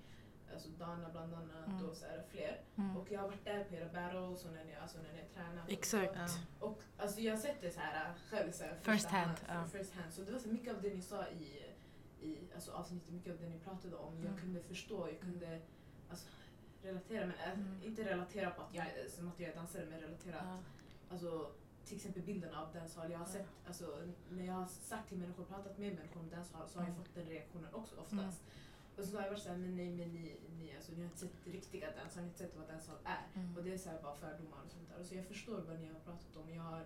alltså 0.53 0.69
Dana 0.69 1.09
bland 1.11 1.33
annat 1.33 1.67
Mm. 1.67 1.85
och 1.89 1.95
så 1.97 2.05
är 2.05 2.17
det 2.17 2.23
fler. 2.29 2.61
Mm. 2.75 2.97
Och 2.97 3.11
jag 3.11 3.19
har 3.19 3.27
varit 3.27 3.45
där 3.45 3.63
på 3.63 3.75
era 3.75 3.85
battles 3.93 4.45
och 4.45 4.51
när 4.53 4.63
ni, 4.65 4.75
alltså, 4.75 4.97
när 4.97 5.13
ni 5.13 5.19
har 5.19 5.27
tränat. 5.27 5.65
och 5.65 5.71
Exakt. 5.71 6.11
Ja. 6.15 6.27
Så. 6.27 6.39
Och 6.65 6.81
alltså, 6.97 7.21
jag 7.21 7.33
har 7.33 7.39
sett 7.39 7.61
det 7.61 7.71
så 7.71 7.79
här 7.79 8.13
själv, 8.29 8.51
så 8.51 8.63
här, 8.63 8.79
First 8.81 9.05
hand, 9.05 9.37
hand, 9.47 9.67
ja. 9.73 9.79
first 9.79 9.93
hand. 9.93 10.13
Så 10.13 10.21
det 10.21 10.31
var 10.31 10.39
så 10.39 10.49
mycket 10.49 10.75
av 10.75 10.81
det 10.81 10.93
ni 10.93 11.01
sa 11.01 11.27
i, 11.27 11.73
i 12.21 12.37
alltså, 12.55 12.71
avsnittet, 12.71 13.09
mycket 13.13 13.33
av 13.33 13.39
det 13.39 13.49
ni 13.49 13.59
pratade 13.59 13.95
om, 13.95 14.15
jag 14.17 14.25
Mm. 14.27 14.39
kunde 14.41 14.61
förstå, 14.61 15.07
jag 15.07 15.19
kunde 15.19 15.61
alltså, 16.09 16.27
relatera, 16.83 17.25
men 17.25 17.35
äh, 17.35 17.51
Mm. 17.59 17.81
inte 17.83 18.03
relatera 18.03 18.49
på 18.51 18.61
att 18.61 18.73
jag, 18.75 18.85
som 19.09 19.27
att 19.27 19.39
jag 19.39 19.49
är 19.51 19.55
dansare, 19.55 19.85
men 19.89 19.99
relatera 19.99 20.35
Ja. 20.43 20.57
alltså, 21.09 21.51
till 21.85 21.95
exempel 21.95 22.21
bilden 22.21 22.53
av 22.55 22.73
dancehall. 22.73 23.11
Jag 23.11 23.19
har 23.19 23.25
sett, 23.25 23.47
alltså, 23.67 23.97
när 24.29 24.45
jag 24.45 24.53
har 24.53 24.65
sagt 24.65 25.09
till 25.09 25.17
människor, 25.17 25.45
pratat 25.45 25.77
med 25.77 25.95
människor 25.95 26.19
om 26.19 26.29
dancehall 26.29 26.69
så 26.69 26.79
har 26.79 26.85
jag 26.85 26.91
Mm. 26.93 27.03
fått 27.03 27.15
den 27.15 27.25
reaktionen 27.25 27.73
också 27.73 27.95
oftast. 27.99 28.43
Och 28.97 29.05
så 29.05 29.15
har 29.15 29.23
jag 29.23 29.29
varit 29.29 29.43
såhär, 29.43 29.57
men 29.57 29.75
nej 29.75 29.91
men 29.91 30.13
ni, 30.13 30.37
ni, 30.59 30.75
alltså, 30.75 30.91
ni 30.91 30.97
har 30.97 31.05
inte 31.05 31.19
sett 31.19 31.47
riktiga 31.47 31.87
dancehall, 31.87 32.09
ni 32.15 32.21
har 32.21 32.27
inte 32.27 32.39
sett 32.39 32.55
vad 32.55 32.67
dancehall 32.67 32.99
är. 33.03 33.39
Mm. 33.39 33.57
Och 33.57 33.63
det 33.63 33.73
är 33.73 33.77
så 33.77 33.89
här 33.89 34.01
bara 34.01 34.15
fördomar 34.15 34.57
och 34.65 34.71
sånt 34.71 34.89
där. 34.89 34.99
Och 34.99 35.05
så 35.05 35.15
jag 35.15 35.25
förstår 35.25 35.61
vad 35.61 35.79
ni 35.79 35.87
har 35.87 35.99
pratat 35.99 36.35
om. 36.37 36.53
Jag, 36.53 36.63
har, 36.63 36.85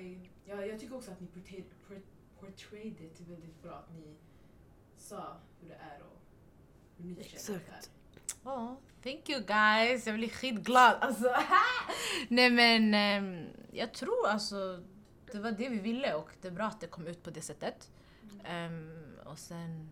I, 0.00 0.30
jag, 0.44 0.68
jag 0.68 0.80
tycker 0.80 0.96
också 0.96 1.10
att 1.10 1.20
ni 1.20 1.26
portrayed, 1.26 1.64
por- 1.88 2.06
portrayed 2.40 2.94
det 2.98 3.20
väldigt 3.20 3.62
bra. 3.62 3.74
Att 3.74 3.94
ni 3.94 4.16
sa 4.96 5.36
hur 5.60 5.68
det 5.68 5.74
är 5.74 6.02
och 6.02 6.20
hur 6.96 7.04
ni 7.04 7.24
känner 7.24 7.58
det 7.58 7.70
är. 7.70 8.04
Oh, 8.44 8.74
thank 9.02 9.28
you 9.28 9.40
guys, 9.40 10.06
jag 10.06 10.16
blir 10.16 10.28
skitglad. 10.28 10.96
Alltså. 11.00 11.36
Nej 12.28 12.50
men 12.50 12.94
ehm, 12.94 13.46
jag 13.72 13.92
tror 13.94 14.26
alltså 14.26 14.82
det 15.32 15.40
var 15.40 15.52
det 15.52 15.68
vi 15.68 15.78
ville 15.78 16.14
och 16.14 16.30
det 16.40 16.48
är 16.48 16.52
bra 16.52 16.64
att 16.64 16.80
det 16.80 16.86
kom 16.86 17.06
ut 17.06 17.22
på 17.22 17.30
det 17.30 17.40
sättet. 17.40 17.90
Ehm, 18.44 19.18
och 19.24 19.38
sen 19.38 19.90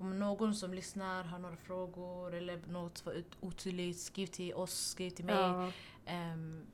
om 0.00 0.18
någon 0.18 0.54
som 0.54 0.74
lyssnar 0.74 1.24
har 1.24 1.38
några 1.38 1.56
frågor 1.56 2.34
eller 2.34 2.60
något 2.68 2.98
som 2.98 3.12
var 3.12 3.22
otydligt, 3.40 4.00
skriv 4.00 4.26
till 4.26 4.54
oss, 4.54 4.88
skriv 4.88 5.10
till 5.10 5.24
mig. 5.24 5.34
Ja. 5.34 5.72
Ehm, 6.06 6.66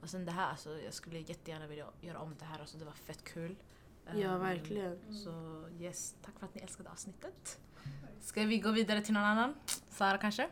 och 0.00 0.08
sen 0.10 0.24
det 0.24 0.32
här, 0.32 0.50
alltså, 0.50 0.80
jag 0.80 0.94
skulle 0.94 1.18
jättegärna 1.18 1.66
vilja 1.66 1.86
göra 2.00 2.18
om 2.18 2.34
det 2.38 2.44
här, 2.44 2.60
alltså, 2.60 2.78
det 2.78 2.84
var 2.84 2.92
fett 2.92 3.24
kul. 3.24 3.56
ja, 4.06 4.12
Ehm, 4.12 4.40
verkligen. 4.40 4.98
Så 5.24 5.64
yes, 5.80 6.14
tack 6.24 6.38
för 6.38 6.46
att 6.46 6.54
ni 6.54 6.60
älskade 6.62 6.90
avsnittet. 6.90 7.58
Ska 8.20 8.44
vi 8.44 8.58
gå 8.58 8.70
vidare 8.70 9.00
till 9.00 9.14
någon 9.14 9.22
annan? 9.22 9.54
Sara 9.90 10.18
kanske? 10.18 10.48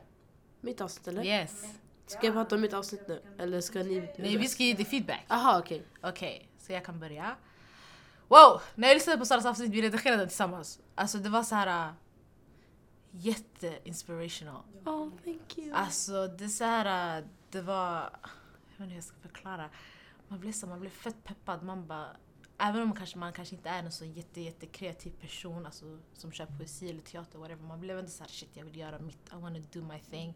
Mitt 0.61 0.81
avsnitt 0.81 1.09
eller? 1.09 1.25
Yes. 1.25 1.65
Ska 2.07 2.27
jag 2.27 2.35
prata 2.35 2.55
om 2.55 2.61
mitt 2.61 2.73
avsnitt 2.73 3.09
nu? 3.09 3.23
Eller 3.39 3.61
ska 3.61 3.83
ni? 3.83 4.13
Nej, 4.19 4.37
vi 4.37 4.49
ska 4.49 4.63
ge 4.63 4.75
dig 4.75 4.85
feedback. 4.85 5.25
Aha 5.29 5.59
okej. 5.59 5.83
Okej, 6.03 6.49
så 6.59 6.73
jag 6.73 6.85
kan 6.85 7.01
börja. 7.01 7.37
Wow! 8.29 8.63
När 8.75 8.89
jag 8.89 8.95
lyssnade 8.95 9.19
på 9.19 9.25
Saras 9.27 9.47
avsnitt, 9.47 9.71
vi 9.71 9.83
redigerade 9.83 10.23
den 10.23 10.29
tillsammans. 10.29 10.81
Alltså 10.95 11.19
det 11.19 11.29
var 11.29 11.43
så 11.43 11.55
här 11.55 11.93
jätte-inspirational. 13.13 14.63
Oh, 14.85 15.11
thank 15.25 15.59
you. 15.59 15.73
Alltså 15.75 16.27
det 16.27 16.45
är 16.45 16.49
så 16.49 16.65
här, 16.65 17.21
uh, 17.21 17.27
det 17.51 17.61
var... 17.61 18.11
Jag 18.79 18.79
vet 18.79 18.81
inte 18.81 18.89
hur 18.89 18.95
jag 18.95 19.05
ska 19.05 19.17
förklara. 19.17 19.71
Man 20.29 20.41
blev, 20.41 20.53
så, 20.53 20.67
man 20.67 20.81
blev 20.81 20.91
fett 20.91 21.25
peppad. 21.25 21.63
Man 21.63 21.87
bara... 21.87 22.07
Även 22.59 22.83
om 22.83 22.89
man 22.89 22.97
kanske, 22.97 23.19
man 23.19 23.33
kanske 23.33 23.55
inte 23.55 23.69
är 23.69 23.83
en 23.83 23.93
så 23.93 24.05
jätte, 24.05 24.41
jätte 24.41 24.67
kreativ 24.67 25.11
person 25.11 25.67
alltså, 25.67 25.99
som 26.13 26.33
kör 26.33 26.47
poesi 26.47 26.91
eller 26.91 27.03
teater 27.03 27.39
whatever. 27.39 27.63
Man 27.63 27.81
blev 27.81 27.99
ändå 27.99 28.11
så 28.11 28.23
här, 28.23 28.31
shit 28.31 28.51
jag 28.53 28.65
vill 28.65 28.77
göra 28.77 28.99
mitt. 28.99 29.33
I 29.33 29.37
wanna 29.37 29.59
do 29.73 29.83
my 29.85 29.99
thing. 29.99 30.31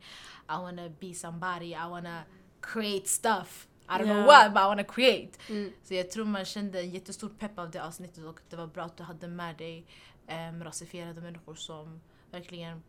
I 0.49 0.57
wanna 0.57 0.89
be 0.89 1.15
somebody. 1.15 1.67
I 1.67 1.89
wanna 1.89 2.23
create 2.61 3.09
stuff. 3.09 3.69
I 3.89 3.93
don't 3.93 4.05
know 4.05 4.17
Ja. 4.17 4.27
what 4.27 4.53
but 4.53 4.61
I 4.63 4.65
wanna 4.65 4.85
create. 4.85 5.39
Mm. 5.49 5.73
Så 5.83 5.95
jag 5.95 6.11
tror 6.11 6.25
man 6.25 6.45
kände 6.45 6.81
en 6.81 6.91
jättestor 6.91 7.29
pepp 7.29 7.59
av 7.59 7.71
det 7.71 7.85
avsnittet 7.85 8.25
och 8.25 8.41
det 8.51 8.57
var 8.57 8.67
bra 8.67 8.85
att 8.85 8.97
du 8.97 9.03
hade 9.03 9.29
med 9.29 9.57
dig 9.57 9.87
um, 10.51 10.65
rasifierade 10.65 11.21
människor 11.21 11.55
som 11.55 12.01
verkligen 12.31 12.83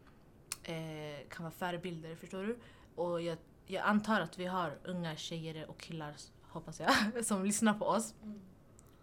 eh, 0.63 1.27
kan 1.29 1.43
vara 1.43 1.51
förebilder, 1.53 2.15
förstår 2.15 2.43
du? 2.43 2.57
Och 2.95 3.21
jag, 3.21 3.37
jag 3.65 3.83
antar 3.85 4.21
att 4.21 4.37
vi 4.39 4.45
har 4.45 4.77
unga 4.83 5.15
tjejer 5.15 5.69
och 5.69 5.79
killar, 5.79 6.15
hoppas 6.41 6.79
jag, 6.79 7.25
som 7.25 7.45
lyssnar 7.45 7.73
på 7.73 7.85
oss 7.85 8.13
Mm. 8.23 8.41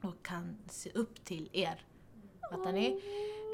och 0.01 0.23
kan 0.23 0.57
se 0.69 0.91
upp 0.91 1.25
till 1.25 1.49
er. 1.53 1.87
Fattar 2.51 2.73
ni? 2.73 2.87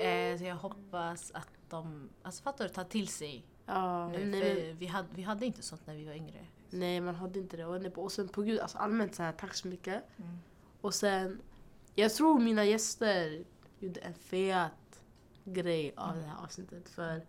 Eh, 0.03 0.39
så 0.39 0.45
jag 0.45 0.57
hoppas 0.57 1.31
att 1.31 1.49
de, 1.69 2.09
alltså 2.23 2.43
fattar 2.43 2.65
du, 2.69 2.75
tar 2.75 2.85
till 2.85 3.09
sig 3.09 3.45
Ja, 3.67 4.09
nu. 4.09 4.25
nej, 4.27 4.73
vi, 4.73 4.87
hade, 4.87 5.09
vi 5.15 5.23
hade 5.23 5.47
inte 5.47 5.63
sånt 5.63 5.87
när 5.87 5.95
vi 5.95 6.05
var 6.05 6.13
yngre. 6.13 6.47
nej 6.71 7.01
man 7.01 7.15
hade 7.15 7.39
inte 7.39 7.57
det. 7.57 7.65
Och, 7.67 7.83
nej, 7.83 7.93
och 7.95 8.13
sen 8.13 8.29
på 8.29 8.43
gud, 8.43 8.61
alltså 8.61 8.79
allmänt 8.79 9.15
så 9.15 9.23
här, 9.23 9.33
tack 9.33 9.55
så 9.55 9.69
mycket. 9.69 10.03
Mm. 10.17 10.39
Och 10.81 10.95
sen, 10.95 11.41
jag 11.95 12.15
tror 12.15 12.39
mina 12.41 12.65
gäster 12.65 13.45
gjorde 13.79 14.01
en 14.01 14.15
fet 14.15 14.71
grej 15.53 15.93
av 15.97 16.17
det 16.17 16.23
här 16.23 16.45
avsnittet. 16.45 16.89
För 16.89 17.23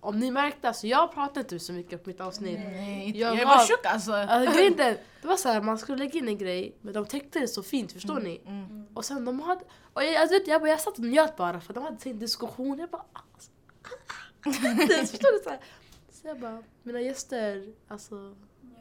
om 0.00 0.18
ni 0.18 0.30
märkte, 0.30 0.68
alltså 0.68 0.86
jag 0.86 1.12
pratade 1.14 1.40
inte 1.40 1.58
så 1.58 1.72
mycket 1.72 2.04
på 2.04 2.10
mitt 2.10 2.20
avsnitt. 2.20 2.58
Nej, 2.64 3.18
Jag 3.18 3.36
jag, 3.36 3.46
var- 3.46 3.56
var 3.56 3.64
tjock 3.66 3.86
alltså. 3.86 4.12
Alltså, 4.12 4.54
grejen 4.56 4.76
det 4.76 4.98
var 5.22 5.36
så 5.36 5.48
här, 5.48 5.60
man 5.62 5.78
skulle 5.78 5.98
lägga 5.98 6.18
in 6.18 6.28
en 6.28 6.38
grej, 6.38 6.76
men 6.80 6.92
de 6.94 7.06
täckte 7.06 7.38
det 7.38 7.48
så 7.48 7.62
fint, 7.62 7.92
förstår 7.92 8.12
Mm, 8.18 8.24
ni? 8.24 8.40
Mm. 8.46 8.64
Mm. 8.64 8.86
Och 8.94 9.04
sen 9.04 9.24
de 9.24 9.40
hade, 9.40 9.64
och 9.92 10.04
jag, 10.04 10.14
alltså, 10.16 10.38
vet, 10.38 10.48
jag, 10.48 10.60
bara, 10.60 10.70
jag 10.70 10.80
satt 10.80 10.98
och 10.98 11.04
njöt 11.04 11.36
bara 11.36 11.60
för 11.60 11.74
de 11.74 11.82
hade 11.82 11.98
sin 11.98 12.18
diskussion. 12.18 12.78
Jag 12.78 12.90
bara, 12.90 13.04
alltså, 13.12 13.50
förstår 15.12 15.32
du? 15.38 15.42
Så, 15.44 15.50
här. 15.50 15.60
så 16.10 16.28
jag 16.28 16.40
bara, 16.40 16.62
mina 16.82 17.00
gäster, 17.00 17.72
alltså 17.88 18.34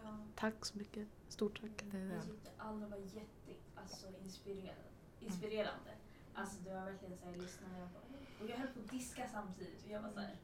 Ja. 0.04 0.18
tack 0.36 0.66
så 0.66 0.78
mycket. 0.78 1.08
Stort 1.30 1.62
tack. 1.62 1.72
Det 1.92 1.98
är 1.98 2.02
det. 2.02 2.14
Jag 2.16 2.24
tyckte 2.24 2.50
alla 2.58 2.88
var 2.88 2.98
jätte 2.98 3.52
alltså, 3.82 4.06
inspirerande. 4.24 4.74
inspirerande. 5.20 5.92
Alltså 6.34 6.56
det 6.64 6.74
var 6.74 6.82
verkligen 6.82 7.18
såhär, 7.18 7.32
jag 7.34 7.42
lyssnade 7.42 7.74
och 7.76 7.82
jag 7.82 7.90
bara, 7.90 8.19
och 8.42 8.50
jag 8.50 8.58
höll 8.58 8.68
på 8.68 8.80
att 8.80 8.90
diska 8.92 9.28
samtidigt 9.34 9.86
och 9.86 9.92
jag 9.92 10.02
var 10.02 10.10
såhär 10.12 10.36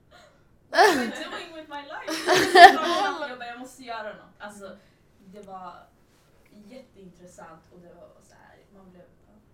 What 0.70 0.82
am 0.96 1.02
I 1.02 1.08
doing 1.08 1.56
with 1.56 1.70
my 1.70 1.82
life? 1.82 2.32
jag 3.30 3.40
bara, 3.40 3.48
jag 3.48 3.60
måste 3.60 3.84
göra 3.84 4.14
något. 4.14 4.34
Alltså 4.40 4.78
det 5.26 5.42
var 5.42 5.84
jätteintressant 6.52 7.62
och 7.74 7.80
det 7.80 7.94
var 7.94 8.10
så 8.24 8.36
här, 8.36 8.58
man 8.78 8.92
blev 8.92 9.06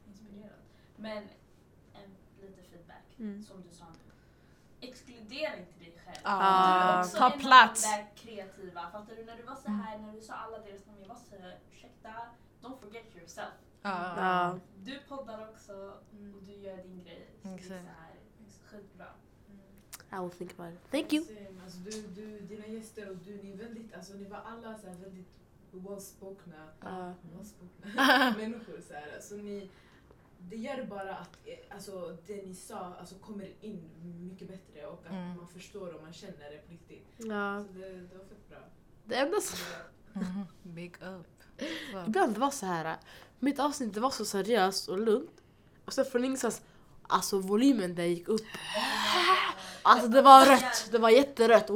inspirerad. 0.07 0.59
Men 0.95 1.17
en 1.93 2.15
lite 2.41 2.63
feedback, 2.63 3.03
Mm. 3.19 3.43
som 3.43 3.61
du 3.61 3.75
sa 3.75 3.85
nu. 3.85 4.11
Exkludera 4.87 5.55
inte 5.57 5.79
dig 5.79 5.97
själv. 6.05 6.17
Du 6.23 6.29
är 6.29 6.99
också 6.99 7.17
ta 7.17 7.29
plats. 7.29 7.83
de 7.83 7.89
där 7.97 8.07
kreativa. 8.15 8.91
Fattar 8.91 9.15
du? 9.15 9.25
När 9.25 9.37
du 9.37 9.43
var 9.43 9.55
så 9.55 9.69
här, 9.71 9.97
när 9.97 10.13
du 10.13 10.21
sa 10.21 10.33
alla 10.33 10.59
deras 10.59 10.85
namn, 10.85 11.01
jag 11.01 11.07
var 11.07 11.15
så 11.15 11.35
här, 11.41 11.59
ursäkta, 11.71 12.13
don't 12.61 12.79
forget 12.81 13.15
yourself. 13.15 13.53
Ja. 13.81 14.59
Du 14.77 14.99
poddar 14.99 15.49
också 15.49 15.73
och 16.11 16.43
du 16.43 16.53
gör 16.53 16.77
din 16.77 17.03
grej. 17.03 17.29
Så 17.41 17.47
det 17.47 17.53
är 17.53 17.57
så 17.57 17.73
Exakt. 17.73 17.85
Skitbra. 18.71 19.05
I 20.13 20.19
will 20.21 20.29
think 20.31 20.59
about 20.59 20.73
it. 20.73 20.91
Thank 20.91 21.13
you. 21.13 21.23
Same. 21.25 21.61
Alltså, 21.63 21.77
du, 21.79 22.01
du, 22.21 22.39
dina 22.39 22.67
gäster 22.67 23.09
och 23.09 23.15
du, 23.17 23.37
ni 23.43 23.51
är 23.51 23.57
väldigt, 23.57 23.93
alltså 23.93 24.13
ni 24.13 24.25
var 24.25 24.37
alla 24.37 24.77
så 24.77 24.87
här 24.87 24.95
väldigt 24.95 25.27
well-spokna, 25.71 26.67
Ja. 26.81 27.13
well-spokna 27.35 28.33
människor. 28.37 28.81
Så 28.87 28.93
här. 28.93 29.13
Alltså, 29.15 29.35
ni, 29.35 29.69
det 30.39 30.55
gör 30.57 30.83
bara 30.85 31.15
att 31.15 31.37
alltså, 31.69 32.17
det 32.27 32.45
ni 32.45 32.55
sa 32.55 32.79
alltså, 32.99 33.15
kommer 33.15 33.53
in 33.61 33.89
mycket 34.29 34.47
bättre 34.47 34.85
och 34.85 35.03
att 35.05 35.11
Mm. 35.11 35.37
man 35.37 35.47
förstår 35.47 35.93
och 35.95 36.01
man 36.03 36.13
känner 36.13 36.51
det 36.51 36.57
på 36.65 36.71
riktigt. 36.71 37.07
Ja. 37.17 37.65
Så 37.67 37.73
det, 37.79 37.89
det 37.89 38.17
var 38.17 38.25
fett 38.25 38.49
bra. 38.49 38.59
Det 39.05 39.15
enda 39.15 39.41
som 39.41 39.59
Mhm. 40.13 40.43
Big 40.63 40.95
up. 41.01 41.27
Ibland 42.07 42.33
det 42.33 42.39
var 42.39 42.51
så 42.51 42.65
här. 42.65 42.97
mitt 43.39 43.59
avsnitt 43.59 43.93
det 43.93 43.99
var 43.99 44.09
så 44.09 44.25
seriöst 44.25 44.89
och 44.89 44.99
lugnt. 44.99 45.41
Och 45.85 45.93
sen 45.93 46.05
från 46.05 46.25
ingenstans, 46.25 46.61
alltså 47.11 47.39
volymen 47.39 47.95
där 47.95 48.03
gick 48.03 48.27
upp. 48.27 48.45
Alltså 49.83 50.07
det 50.07 50.21
var 50.21 50.45
rött, 50.45 50.87
det 50.91 50.97
var 50.97 51.09
jätterött. 51.09 51.69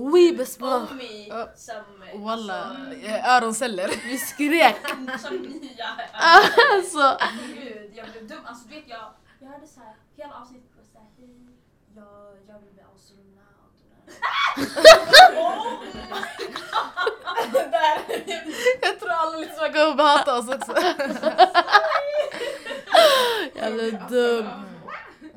Ja. 1.29 1.49
som... 1.55 1.83
Walla, 2.23 2.77
eh, 3.03 3.35
öronceller. 3.35 3.89
Vi 4.09 4.17
skrek. 4.17 4.77
som 5.19 5.37
nya. 5.37 5.87
Alltså. 6.13 7.17
Gud, 7.55 7.91
jag 7.95 8.11
blev 8.11 8.27
dum. 8.27 8.37
Alltså 8.45 8.67
du 8.67 8.75
vet 8.75 8.83
jag, 8.87 9.13
jag 9.39 9.47
hörde 9.47 9.67
så 9.67 9.79
här, 9.79 9.95
hela 10.15 10.33
avsnittet 10.33 10.71
var 10.77 10.83
såhär, 10.93 11.07
hej, 11.17 11.39
jag, 11.95 12.05
jag 12.47 12.59
vill 12.59 12.73
bli 12.73 12.83
astronaut. 12.95 13.75
Jag 18.81 18.99
tror 18.99 19.09
alla 19.09 19.37
liksom 19.37 19.73
kommer 19.73 20.03
hata 20.03 20.37
oss 20.37 20.49
också. 20.49 20.73
Jag 23.55 23.73
blev 23.73 24.09
dum. 24.09 24.74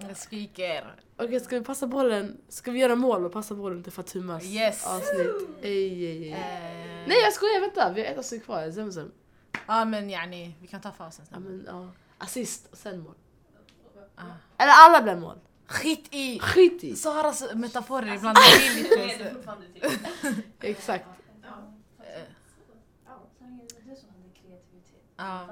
Jag 0.08 0.16
skriker. 0.16 0.94
Okej, 1.16 1.40
ska 1.40 1.58
vi 1.58 1.64
passa 1.64 1.86
bollen? 1.86 2.40
Ska 2.48 2.70
vi 2.70 2.78
göra 2.78 2.94
mål 2.96 3.24
och 3.24 3.32
passa 3.32 3.54
bollen 3.54 3.82
till 3.82 3.92
Fatumas 3.92 4.44
Yes. 4.44 4.86
avsnitt? 4.86 5.48
Ej, 5.62 6.06
ej, 6.06 6.22
ej. 6.22 6.32
Eh, 6.32 6.38
Nej 7.08 7.18
jag 7.22 7.32
skojar, 7.32 7.60
vänta. 7.60 7.92
Vi 7.92 8.00
har 8.04 8.08
ett 8.12 8.18
avsnitt 8.18 8.44
kvar. 8.44 8.70
Zemzem. 8.70 9.12
Ja 9.66 9.84
men 9.84 10.10
yani, 10.10 10.54
vi 10.60 10.66
kan 10.66 10.80
ta 10.80 10.90
pausen 10.90 11.24
Ja, 11.28 11.34
snabbt. 11.36 11.44
men, 11.46 11.64
ja. 11.66 11.88
Assist 12.18 12.68
och 12.72 12.78
sen 12.78 13.00
mål. 13.00 13.14
Ah. 14.16 14.22
Eller 14.58 14.72
alla 14.86 15.02
blev 15.02 15.18
mål. 15.20 15.38
Skit 15.66 16.14
i! 16.14 16.38
Skit 16.38 16.84
i. 16.84 16.96
Saras 16.96 17.54
metaforer 17.54 18.14
ibland 18.14 18.36
blir 18.36 18.96
Det 18.96 19.02
är 19.02 19.18
lite... 19.74 20.42
Exakt. 20.60 21.06
Ja, 21.42 21.48
Eh. 22.04 22.22
Ja. 25.16 25.48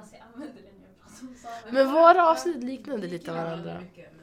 Men 1.71 1.91
våra 1.91 2.29
avsnitt 2.29 2.63
liknade 2.63 3.07
lite 3.07 3.31
varandra. 3.31 3.79
Mycket, 3.79 4.13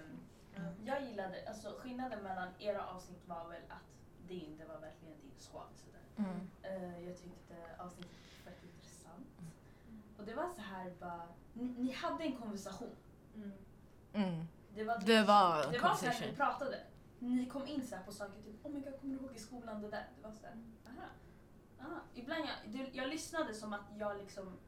Jag 0.87 1.03
gillade, 1.03 1.49
alltså 1.49 1.75
skillnaden 1.79 2.23
mellan 2.23 2.49
era 2.59 2.87
avsnitt 2.87 3.23
var 3.27 3.49
väl 3.49 3.63
att 3.69 3.95
det 4.29 4.35
inte 4.35 4.65
var 4.65 4.79
verkligen 4.79 5.21
din 5.21 5.33
sådär. 5.41 6.03
Mm. 6.17 6.51
Eh, 6.63 7.07
jag 7.07 7.17
tyckte 7.17 7.55
avsnittet 7.79 8.13
var 8.45 8.53
fett 8.53 8.65
intressant. 8.65 9.27
Och 10.19 10.25
det 10.25 10.35
var 10.35 10.49
så 10.49 10.61
här 10.61 10.93
bara, 11.01 11.29
ni, 11.53 11.65
ni 11.65 11.93
hade 11.93 12.25
en 12.25 12.37
konversation. 12.37 12.97
mm. 13.35 13.53
Mm. 14.13 14.47
Det 14.75 14.85
var, 14.85 14.95
typ- 14.95 15.07
Det 15.07 15.23
var 15.23 15.73
det 15.73 15.79
var 15.79 15.95
så 15.95 16.07
här 16.07 16.27
ni 16.31 16.37
pratade. 16.37 16.81
Ni 17.19 17.47
kom 17.47 17.67
in 17.67 17.87
så 17.87 17.97
här 17.97 18.03
på 18.03 18.13
saker 18.13 18.43
typ, 18.43 18.67
oh 18.67 18.73
my 18.73 18.81
god, 18.81 19.01
kommer 19.01 19.15
du 19.17 19.25
ihåg 19.25 19.37
i 19.37 19.39
skolan 19.39 19.83
det 19.83 19.89
där? 19.89 20.07
Det 20.17 20.23
var 20.23 20.33
så 20.33 20.47
här, 20.47 20.57
aha. 20.87 21.07
aha. 21.81 22.01
Ibland 22.15 22.45
jag, 22.45 22.73
det, 22.73 22.91
jag 22.93 23.09
lyssnade 23.09 23.55
som 23.55 23.73
att 23.73 23.87
jag 23.99 24.17
liksom 24.17 24.59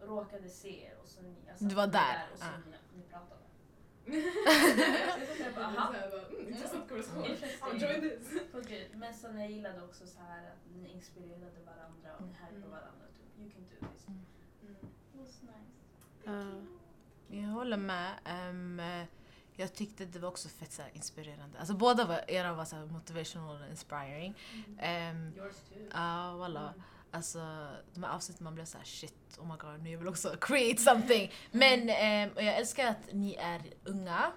råkade 0.00 0.48
se 0.48 0.84
er 0.84 0.96
och 1.02 1.08
så 1.08 1.22
ni, 1.22 1.34
satt 1.46 1.68
Du 1.68 1.74
var 1.74 1.86
där, 1.86 2.28
och 2.32 2.38
så 2.38 2.44
ah. 2.44 2.48
ni, 2.66 2.98
ni 2.98 3.02
pratade. 3.02 3.40
Jag 5.64 5.72
bara, 5.74 5.92
bara, 5.92 5.98
aha. 5.98 6.16
aha. 6.16 6.24
Mm, 6.30 6.48
intressant 6.52 6.88
konversation. 6.88 7.24
Interesting. 7.24 7.70
Enjoy 7.72 7.94
this. 8.10 8.24
På 8.52 8.60
gud. 8.60 8.88
Men 8.94 9.14
sen 9.14 9.40
jag 9.40 9.50
gillade 9.50 9.82
också 9.82 10.06
så 10.06 10.18
här 10.28 10.42
att 10.52 10.62
ni 10.76 10.88
inspirerade 10.92 11.60
varandra 11.66 12.08
och 12.18 12.22
ni 12.26 12.32
hypade 12.32 12.56
Mm. 12.56 12.70
varandra. 12.70 13.04
Typ, 13.16 13.38
you 13.40 13.50
can 13.50 13.62
do 13.70 13.86
this. 13.92 14.08
Mm. 14.08 14.20
Mm. 14.62 14.74
It 15.14 15.20
was 15.20 15.42
nice. 15.42 15.72
Ja. 16.24 16.42
Jag 17.40 17.48
håller 17.48 17.76
med. 17.76 18.12
Eh, 18.24 19.06
jag 19.56 19.74
tyckte 19.74 20.04
det 20.04 20.18
var 20.18 20.28
också 20.28 20.48
fett 20.48 20.72
så 20.72 20.82
här, 20.82 20.90
inspirerande. 20.94 21.58
Alltså 21.58 21.74
båda 21.74 22.04
var, 22.04 22.24
era 22.28 22.52
var 22.54 22.64
så 22.64 22.76
här, 22.76 22.86
motivational 22.86 23.62
och 23.62 23.68
inspiring. 23.70 24.34
Um, 24.66 25.32
Yours 25.36 25.56
too. 25.68 25.88
Ja, 25.92 26.36
walla. 26.36 26.74
Alltså 27.10 27.38
de 27.94 28.02
här 28.02 28.10
avsnitten 28.14 28.44
man 28.44 28.54
blev 28.54 28.64
så 28.64 28.78
här 28.78 28.84
shit, 28.84 29.38
oh 29.38 29.46
my 29.48 29.54
god, 29.58 29.82
nu 29.82 29.90
jag 29.90 29.98
vill 29.98 30.08
också 30.08 30.36
create 30.40 30.82
something. 30.82 31.32
Men 31.50 31.88
ehm, 31.88 32.30
och 32.36 32.42
jag 32.42 32.56
älskar 32.56 32.86
att 32.86 33.12
ni 33.12 33.34
är 33.34 33.62
unga, 33.84 34.32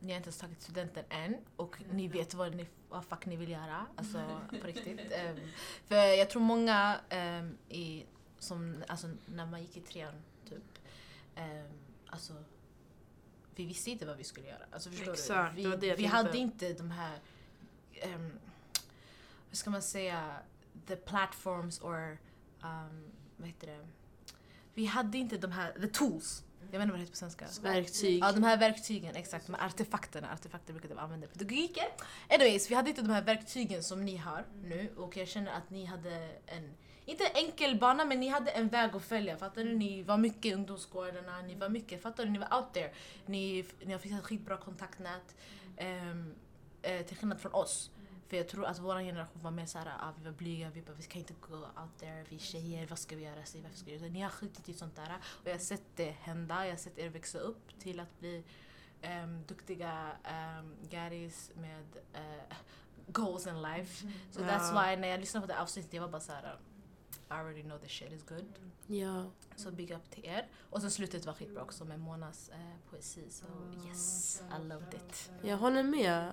ni 0.00 0.12
har 0.12 0.16
inte 0.16 0.28
ens 0.28 0.38
tagit 0.38 0.62
studenten 0.62 1.04
än 1.08 1.36
och 1.56 1.76
ni 1.92 2.08
vet 2.08 2.34
vad, 2.34 2.54
ni, 2.54 2.66
vad 2.88 3.04
fuck 3.04 3.26
ni 3.26 3.36
vill 3.36 3.50
göra. 3.50 3.86
Alltså 3.96 4.40
på 4.60 4.66
riktigt. 4.66 5.00
Ehm, 5.12 5.36
för 5.86 5.96
jag 5.96 6.30
tror 6.30 6.42
många 6.42 7.00
ehm, 7.08 7.58
i, 7.68 8.04
som, 8.38 8.84
alltså, 8.88 9.10
när 9.26 9.46
man 9.46 9.60
gick 9.62 9.76
i 9.76 9.80
trean 9.80 10.14
typ, 10.48 10.78
um, 11.36 11.78
alltså 12.06 12.34
vi 13.54 13.66
visste 13.66 13.90
inte 13.90 14.06
vad 14.06 14.16
vi 14.16 14.24
skulle 14.24 14.46
göra. 14.46 14.64
Alltså, 14.72 14.90
förstår 14.90 15.12
Exakt, 15.12 15.56
du? 15.56 15.62
det 15.62 15.68
var 15.68 15.76
det 15.76 15.90
Vi, 15.90 16.02
vi 16.02 16.06
hade 16.06 16.38
inte 16.38 16.72
de 16.72 16.90
här, 16.90 17.18
um, 18.04 18.32
hur 19.48 19.56
ska 19.56 19.70
man 19.70 19.82
säga, 19.82 20.36
the 20.86 20.96
platforms 20.96 21.80
or, 21.80 22.18
um, 22.62 23.12
vad 23.36 23.48
heter 23.48 23.66
det? 23.66 23.88
Vi 24.74 24.86
hade 24.86 25.18
inte 25.18 25.38
de 25.38 25.52
här, 25.52 25.72
the 25.72 25.86
tools. 25.86 26.44
Jag 26.72 26.78
vet 26.78 26.82
inte 26.82 26.92
vad 26.92 26.98
det 26.98 26.98
heter 26.98 27.12
på 27.12 27.16
svenska. 27.16 27.46
Verktyg. 27.62 28.22
Ja, 28.22 28.32
de 28.32 28.42
här 28.42 28.56
verktygen, 28.56 29.16
exakt. 29.16 29.46
De 29.46 29.54
här 29.54 29.66
artefakterna. 29.66 30.32
Artefakter 30.32 30.72
brukade 30.72 30.94
vi 30.94 31.00
använda 31.00 31.26
i 31.26 31.28
pedagogiken. 31.28 31.84
Anyways, 32.28 32.70
vi 32.70 32.74
hade 32.74 32.90
inte 32.90 33.02
de 33.02 33.10
här 33.10 33.22
verktygen 33.22 33.82
som 33.82 34.04
ni 34.04 34.16
har 34.16 34.46
nu 34.62 34.90
och 34.96 35.16
jag 35.16 35.28
känner 35.28 35.52
att 35.52 35.70
ni 35.70 35.84
hade 35.84 36.28
en, 36.46 36.74
inte 37.04 37.24
en 37.24 37.46
enkel 37.46 37.78
bana, 37.78 38.04
men 38.04 38.20
ni 38.20 38.28
hade 38.28 38.50
en 38.50 38.68
väg 38.68 38.96
att 38.96 39.04
följa. 39.04 39.36
Fattar 39.36 39.64
du? 39.64 39.76
Ni 39.76 40.02
var 40.02 40.16
mycket 40.16 40.46
i 40.46 40.54
ungdomsgårdarna, 40.54 41.42
ni 41.42 41.54
var 41.54 41.68
mycket, 41.68 42.02
fattar 42.02 42.24
du? 42.24 42.30
Ni 42.30 42.38
var 42.38 42.56
out 42.56 42.72
there. 42.72 42.90
Ni, 43.26 43.64
ni 43.84 43.92
har 43.92 43.98
fixat 43.98 44.24
skitbra 44.24 44.56
kontaktnät. 44.56 45.34
Um, 45.80 46.34
eh, 46.82 47.06
till 47.06 47.16
skillnad 47.16 47.40
från 47.40 47.52
oss. 47.52 47.90
För 48.30 48.36
jag 48.36 48.48
tror 48.48 48.64
att 48.64 48.78
vår 48.78 49.00
generation 49.00 49.42
var 49.42 49.50
mer 49.50 49.66
såhär, 49.66 49.86
ah, 49.86 50.12
vi 50.18 50.24
var 50.24 50.32
blyga, 50.32 50.70
vi 50.70 50.82
bara, 50.82 50.92
vi 50.92 51.02
kan 51.02 51.18
inte 51.18 51.34
gå 51.40 51.56
out 51.56 51.98
there, 51.98 52.24
vi 52.28 52.36
är 52.36 52.40
tjejer, 52.40 52.86
vad 52.86 52.98
ska 52.98 53.16
vi 53.16 53.24
göra? 53.24 53.44
Så 53.44 53.58
varför 53.58 53.76
ska 53.76 53.86
vi 53.86 53.92
göra? 53.92 54.02
det?" 54.02 54.10
Ni 54.10 54.20
har 54.20 54.30
skitit 54.30 54.68
i 54.68 54.74
sånt 54.74 54.96
där. 54.96 55.16
Och 55.24 55.46
jag 55.46 55.52
har 55.52 55.58
sett 55.58 55.96
det 55.96 56.10
hända, 56.10 56.64
jag 56.64 56.72
har 56.72 56.78
sett 56.78 56.98
er 56.98 57.08
växa 57.08 57.38
upp 57.38 57.78
till 57.80 58.00
att 58.00 58.18
bli 58.20 58.44
um, 59.22 59.44
duktiga 59.46 60.12
um, 60.60 60.76
garis 60.90 61.50
med 61.54 61.86
eh, 62.12 62.56
goals 63.06 63.46
in 63.46 63.62
life. 63.62 64.06
So 64.30 64.40
that's 64.40 64.72
why 64.72 64.96
när 65.00 65.08
jag 65.08 65.20
lyssnade 65.20 65.46
på 65.46 65.52
det 65.52 65.60
avsnittet, 65.60 65.92
jag 65.92 66.02
var 66.02 66.08
bara 66.08 66.20
såhär, 66.20 66.58
I 67.12 67.32
already 67.32 67.62
know 67.62 67.78
this 67.78 67.90
shit 67.90 68.12
is 68.12 68.22
good. 68.22 68.52
Ja. 68.86 69.24
Så 69.56 69.70
big 69.70 69.90
up 69.90 70.10
till 70.10 70.24
er. 70.24 70.48
Och 70.70 70.80
sen 70.80 70.90
slutet 70.90 71.26
var 71.26 71.32
skitbra 71.32 71.62
också 71.62 71.84
med 71.84 72.00
Monas 72.00 72.48
eh, 72.48 72.90
poesi. 72.90 73.30
Så 73.30 73.44
yes, 73.88 74.42
I 74.58 74.68
loved 74.68 74.94
it. 74.94 75.30
Jag 75.42 75.56
håller 75.56 75.82
med. 75.82 76.32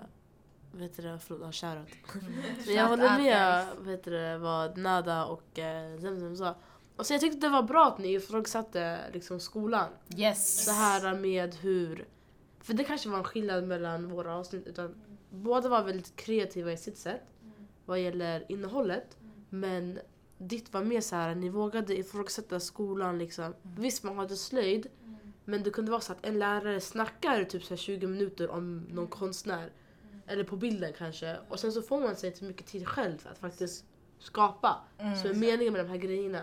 Vet 0.72 0.98
du 0.98 1.04
det, 1.04 1.20
förlåt, 1.20 1.42
ja, 1.44 1.52
shoutout. 1.52 1.90
Men 2.14 2.56
Shout 2.56 2.76
jag 2.76 2.88
håller 2.88 3.18
med 3.18 3.66
vet 3.80 4.04
du, 4.04 4.38
vad 4.38 4.78
Nada 4.78 5.26
och 5.26 5.60
eh, 5.60 6.00
Zemzem 6.00 6.36
sa. 6.36 6.56
Och 6.96 7.06
så 7.06 7.14
jag 7.14 7.22
tyckte 7.22 7.38
det 7.38 7.50
var 7.50 7.64
bra 7.64 7.88
att 7.88 7.98
ni 7.98 8.14
ifrågasatte 8.14 9.00
liksom, 9.14 9.40
skolan. 9.40 9.90
Yes. 10.18 10.66
Så 10.66 10.72
här 10.72 11.16
med 11.16 11.56
hur... 11.56 12.08
För 12.60 12.74
det 12.74 12.84
kanske 12.84 13.10
var 13.10 13.18
en 13.18 13.24
skillnad 13.24 13.64
mellan 13.64 14.10
våra 14.10 14.36
avsnitt. 14.36 14.68
Utan 14.68 14.96
båda 15.30 15.70
var 15.70 15.84
väldigt 15.84 16.16
kreativa 16.16 16.72
i 16.72 16.78
sitt 16.78 16.98
sätt 16.98 17.22
vad 17.88 18.00
gäller 18.02 18.46
innehållet. 18.52 19.18
Men 19.50 20.00
ditt 20.38 20.74
var 20.74 20.84
mer 20.84 21.02
så 21.02 21.16
här, 21.16 21.36
ni 21.36 21.50
vågade 21.50 22.00
ifrågasätta 22.00 22.60
skolan. 22.60 23.20
Liksom. 23.20 23.54
Visst, 23.62 24.04
man 24.04 24.18
hade 24.18 24.36
slöjd. 24.36 24.88
Men 25.46 25.64
det 25.64 25.70
kunde 25.70 25.92
vara 25.92 26.02
så 26.02 26.12
att 26.12 26.26
en 26.26 26.40
lärare 26.40 26.82
snackar 26.82 27.44
typ 27.44 27.64
så 27.64 27.70
här 27.70 27.78
20 27.78 28.08
minuter 28.08 28.50
om 28.50 28.86
någon 28.90 29.08
konstnär. 29.08 29.72
Eller 30.28 30.44
på 30.44 30.56
bilden 30.56 30.94
kanske. 30.98 31.38
Och 31.50 31.60
sen 31.60 31.72
så 31.72 31.82
får 31.82 32.00
man 32.00 32.16
sig 32.16 32.34
till 32.34 32.48
mycket 32.48 32.66
tid 32.66 32.88
själv 32.88 33.28
att 33.32 33.38
faktiskt 33.38 33.86
skapa. 34.20 34.78
Mm. 34.98 35.16
Så 35.16 35.28
är 35.28 35.34
meningen 35.34 35.74
med 35.74 35.86
de 35.86 35.90
här 35.90 35.98
grejerna. 35.98 36.42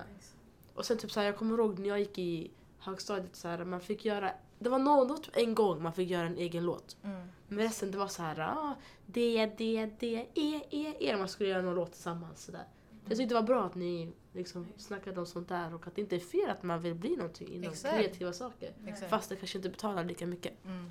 Och 0.74 0.84
sen 0.84 0.98
typ 0.98 1.10
så 1.10 1.20
här, 1.20 1.26
jag 1.26 1.36
kommer 1.36 1.58
ihåg 1.58 1.78
när 1.78 1.88
jag 1.88 1.98
gick 1.98 2.18
i 2.18 2.50
högstadiet 2.78 3.36
så 3.36 3.48
här, 3.48 3.64
man 3.64 3.80
fick 3.80 4.04
göra 4.04 4.32
det 4.58 4.70
var 4.70 4.78
någon, 4.78 5.08
det 5.08 5.22
typ 5.22 5.36
en 5.36 5.54
gång 5.54 5.82
man 5.82 5.92
fick 5.92 6.10
göra 6.10 6.26
en 6.26 6.36
egen 6.36 6.64
låt. 6.64 6.96
Mm. 7.04 7.28
Men 7.48 7.58
resten 7.58 7.90
det 7.90 7.98
var 7.98 8.08
så 8.08 8.22
här, 8.22 8.40
ah, 8.40 8.74
D, 9.06 9.50
D, 9.58 9.90
D, 10.00 10.26
E, 10.34 10.60
E, 10.70 10.94
E. 11.00 11.16
Man 11.16 11.28
skulle 11.28 11.48
göra 11.48 11.62
någon 11.62 11.74
låt 11.74 11.92
tillsammans. 11.92 12.44
Så 12.44 12.52
där. 12.52 12.64
Jag 13.08 13.18
tyckte 13.18 13.34
det 13.34 13.40
var 13.40 13.46
bra 13.46 13.64
att 13.64 13.74
ni 13.74 14.12
liksom 14.32 14.66
snackade 14.76 15.20
om 15.20 15.26
sånt 15.26 15.48
där 15.48 15.74
och 15.74 15.86
att 15.86 15.94
det 15.94 16.00
inte 16.00 16.16
är 16.16 16.20
fel 16.20 16.50
att 16.50 16.62
man 16.62 16.82
vill 16.82 16.94
bli 16.94 17.16
någonting 17.16 17.48
inom 17.48 17.72
Exakt. 17.72 17.94
kreativa 17.94 18.32
saker. 18.32 18.72
Exakt. 18.86 19.10
Fast 19.10 19.28
det 19.28 19.36
kanske 19.36 19.58
inte 19.58 19.68
betalar 19.68 20.04
lika 20.04 20.26
mycket. 20.26 20.64
Mm. 20.64 20.90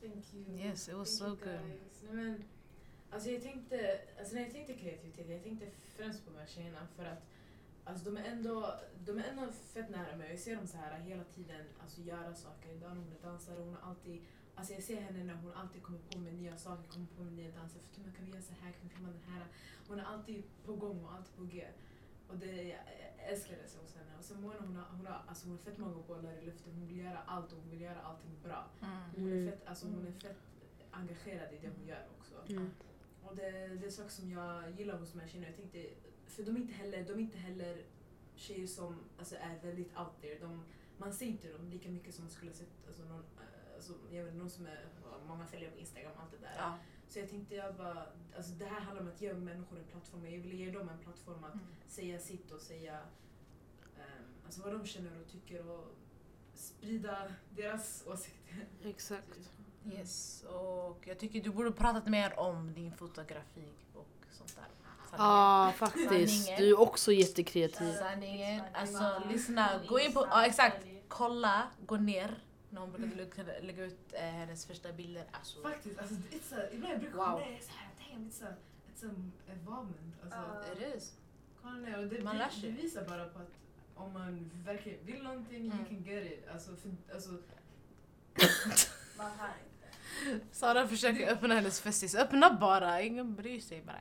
Thank 0.00 0.34
you. 0.34 0.58
Yes, 0.58 0.88
it 0.88 0.96
was 0.96 1.18
Thank 1.18 1.40
so 1.40 1.44
good. 1.44 1.60
Nej, 2.02 2.14
men, 2.14 2.44
alltså 3.10 3.30
jag 3.30 3.42
tänkte, 3.42 4.00
alltså 4.18 4.34
när 4.34 4.42
jag 4.42 4.52
tänkte 4.52 4.74
kreativitet, 4.74 5.30
jag 5.30 5.42
tänkte 5.42 5.66
främst 5.96 6.24
på 6.24 6.30
de 6.30 6.38
här 6.38 6.46
tjejerna 6.46 6.86
för 6.96 7.04
att 7.04 7.22
alltså 7.84 8.10
de, 8.10 8.16
är 8.16 8.24
ändå, 8.24 8.74
de 9.06 9.18
är 9.18 9.24
ändå 9.24 9.52
fett 9.52 9.90
nära 9.90 10.16
mig. 10.16 10.30
Jag 10.30 10.38
ser 10.38 10.56
dem 10.56 10.66
så 10.66 10.76
här 10.76 11.00
hela 11.00 11.24
tiden 11.24 11.64
alltså 11.82 12.00
göra 12.00 12.34
saker. 12.34 12.72
Idag 12.72 12.90
när 12.96 13.02
hon 13.02 13.12
är 13.12 13.22
dansare, 13.22 13.60
hon 13.60 13.74
har 13.74 13.90
alltid 13.90 14.22
Alltså 14.60 14.72
jag 14.74 14.82
ser 14.82 15.00
henne 15.00 15.24
när 15.24 15.34
hon 15.34 15.52
alltid 15.52 15.82
kommer 15.82 15.98
på 15.98 16.18
med 16.18 16.34
nya 16.34 16.56
saker, 16.56 16.88
kommer 16.88 17.06
på 17.06 17.22
med 17.22 17.32
nya 17.32 17.50
danser. 17.50 17.80
För 17.80 18.10
kan 18.16 18.24
vi 18.24 18.30
göra 18.32 18.42
så 18.42 18.52
här, 18.62 18.72
kan 18.72 18.80
vi 18.82 18.88
filma 18.88 19.08
den 19.08 19.34
här? 19.34 19.46
Hon 19.88 19.98
är 20.00 20.04
alltid 20.04 20.42
på 20.66 20.74
gång 20.74 21.04
och 21.04 21.12
alltid 21.12 21.36
på 21.36 21.44
G. 21.44 21.66
Och 22.30 22.38
det, 22.38 22.62
jag 22.68 22.78
älskar 23.32 23.56
det 23.56 23.62
hos 23.82 23.94
henne. 23.94 24.10
Och 24.18 24.24
sen 24.24 24.40
Mona 24.42 24.54
hon 24.60 24.76
har, 24.76 24.84
hon 24.96 25.06
har, 25.06 25.22
alltså 25.28 25.46
hon 25.48 25.56
har 25.56 25.64
fett 25.64 25.78
många 25.78 26.02
bollar 26.02 26.32
i 26.32 26.46
luften. 26.46 26.72
Hon 26.72 26.86
vill 26.86 26.98
göra 26.98 27.18
allt 27.26 27.52
och 27.52 27.58
hon 27.58 27.70
vill 27.70 27.80
göra 27.80 28.00
allting 28.00 28.30
bra. 28.42 28.66
Mm. 28.82 28.96
Hon 29.16 29.28
är 29.28 29.32
Mm. 29.36 29.50
fett, 29.50 29.66
alltså 29.66 29.86
hon 29.86 30.06
är 30.06 30.12
fett 30.12 30.36
engagerad 30.90 31.54
i 31.54 31.58
det 31.58 31.68
hon 31.78 31.86
gör 31.86 32.06
också. 32.18 32.34
Mm. 32.52 32.70
Och 33.22 33.36
det, 33.36 33.50
det 33.68 33.86
är 33.86 33.90
saker 33.90 34.10
som 34.10 34.30
jag 34.30 34.70
gillar 34.70 34.98
hos 34.98 35.12
de 35.12 35.20
här 35.20 35.28
tjejerna. 35.28 35.46
Jag 35.46 35.56
tänkte, 35.56 35.86
för 36.26 36.42
de 36.42 36.56
är 36.56 36.60
inte 36.60 36.72
heller, 36.72 37.04
de 37.04 37.12
är 37.12 37.18
inte 37.18 37.38
heller 37.38 37.82
tjejer 38.34 38.66
som 38.66 38.96
alltså, 39.18 39.36
är 39.36 39.58
väldigt 39.62 39.98
out 39.98 40.20
there. 40.20 40.38
De, 40.38 40.64
man 40.98 41.12
ser 41.12 41.26
inte 41.26 41.52
dem 41.52 41.68
lika 41.70 41.88
mycket 41.88 42.14
som 42.14 42.24
man 42.24 42.30
skulle 42.30 42.50
ha 42.50 42.56
sett 42.56 42.86
alltså, 42.86 43.02
någon, 43.04 43.24
alltså, 43.74 43.92
jag 44.10 44.24
vet, 44.24 44.34
någon 44.34 44.50
som 44.50 44.66
är, 44.66 44.86
många 45.26 45.46
följer 45.46 45.70
på 45.70 45.78
Instagram 45.78 46.12
och 46.16 46.22
allt 46.22 46.30
det 46.30 46.38
där. 46.38 46.54
Ja. 46.58 46.78
Så 47.10 47.18
jag 47.18 47.28
tänkte 47.30 47.54
jag 47.54 47.74
bara, 47.74 48.06
alltså 48.36 48.52
det 48.52 48.64
här 48.64 48.80
handlar 48.80 49.02
om 49.02 49.08
att 49.08 49.20
ge 49.20 49.34
människor 49.34 49.78
en 49.78 49.84
plattform. 49.84 50.24
Jag 50.24 50.30
ville 50.40 50.54
ge 50.56 50.70
dem 50.70 50.88
en 50.88 50.98
plattform 50.98 51.44
att 51.44 51.54
Mm. 51.54 51.66
säga 51.86 52.18
sitt 52.18 52.50
och 52.50 52.60
säga 52.60 52.92
ehm, 53.96 54.24
alltså 54.44 54.62
vad 54.62 54.72
de 54.72 54.86
känner 54.86 55.20
och 55.20 55.28
tycker 55.32 55.70
och 55.70 55.84
sprida 56.54 57.32
deras 57.56 58.04
åsikter. 58.06 58.66
Exakt. 58.84 59.38
Yes, 59.92 60.42
och 60.48 60.98
jag 61.06 61.18
tycker 61.18 61.40
du 61.42 61.50
borde 61.50 61.72
pratat 61.72 62.06
mer 62.06 62.38
om 62.38 62.74
din 62.74 62.92
fotografi 62.92 63.68
och 63.94 64.06
sånt 64.30 64.56
där. 64.56 64.64
Ja, 65.12 65.16
Sanningen. 65.18 65.72
faktiskt. 65.72 66.44
Sanningen. 66.44 66.60
Du 66.62 66.68
är 66.70 66.80
också 66.80 67.12
jättekreativ. 67.12 67.92
Sanningen. 67.94 68.62
Alltså 68.74 69.22
lyssna, 69.30 69.80
gå 69.88 70.00
in 70.00 70.12
på, 70.12 70.26
ja 70.30 70.46
exakt, 70.46 70.86
kolla, 71.08 71.62
gå 71.86 71.96
ner 71.96 72.42
när 72.70 72.80
hon 72.80 72.90
brukade 72.92 73.14
lägga- 73.16 73.60
lägga 73.66 73.84
ut 73.84 74.12
eh, 74.12 74.20
hennes 74.20 74.66
första 74.66 74.92
bilder. 74.92 75.24
Alltså, 75.32 75.62
Faktiskt, 75.62 75.98
alltså, 75.98 76.14
it's 76.14 76.58
a, 76.60 76.62
ibland 76.72 76.92
jag 76.94 77.00
brukar 77.00 77.16
Wow. 77.16 77.24
kolla 77.24 77.38
det 77.46 77.56
är 77.56 77.60
såhär, 77.60 77.88
damn 78.10 78.30
it's 78.30 78.44
a, 78.44 78.54
it's 78.94 79.06
a 79.10 79.14
involvement. 79.52 80.14
Alltså, 80.22 80.38
Ja. 80.38 80.86
it 80.88 80.96
is. 80.96 81.12
kolla 81.62 81.98
och 81.98 82.06
det, 82.06 82.22
Man 82.22 82.38
lär 82.38 82.48
sig. 82.48 82.70
det 82.70 82.82
visar 82.82 83.04
bara 83.08 83.24
på 83.24 83.38
att 83.38 83.50
om 83.94 84.12
man 84.12 84.50
verkligen 84.64 85.06
vill 85.06 85.22
någonting, 85.22 85.64
you 85.64 85.72
Mm. 85.72 85.84
can 85.86 86.02
get 86.04 86.32
it. 86.32 86.48
Alltså, 86.52 86.76
för, 86.76 86.90
alltså, 87.14 87.30
Man 89.16 89.30
hör 89.38 89.48
inte. 89.48 90.46
Sara 90.52 90.88
försöker 90.88 91.32
öppna 91.32 91.54
hennes 91.54 91.80
festis. 91.80 92.14
Öppna 92.14 92.52
bara, 92.60 93.02
ingen 93.02 93.34
bryr 93.34 93.60
sig 93.60 93.82
bara. 93.82 93.96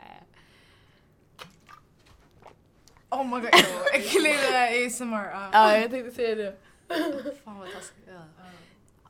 Oh 3.12 3.23
my 3.23 3.41
god, 3.41 3.49
äcklig 3.93 4.36
ASMR. 4.86 5.25
Uh. 5.34 5.49
Ja, 5.53 5.77
jag 5.77 5.91
tänkte 5.91 6.12
säga 6.15 6.36
det. 6.36 6.58
Fan 7.43 7.60
vad 7.60 7.71
taskigt. 7.73 8.10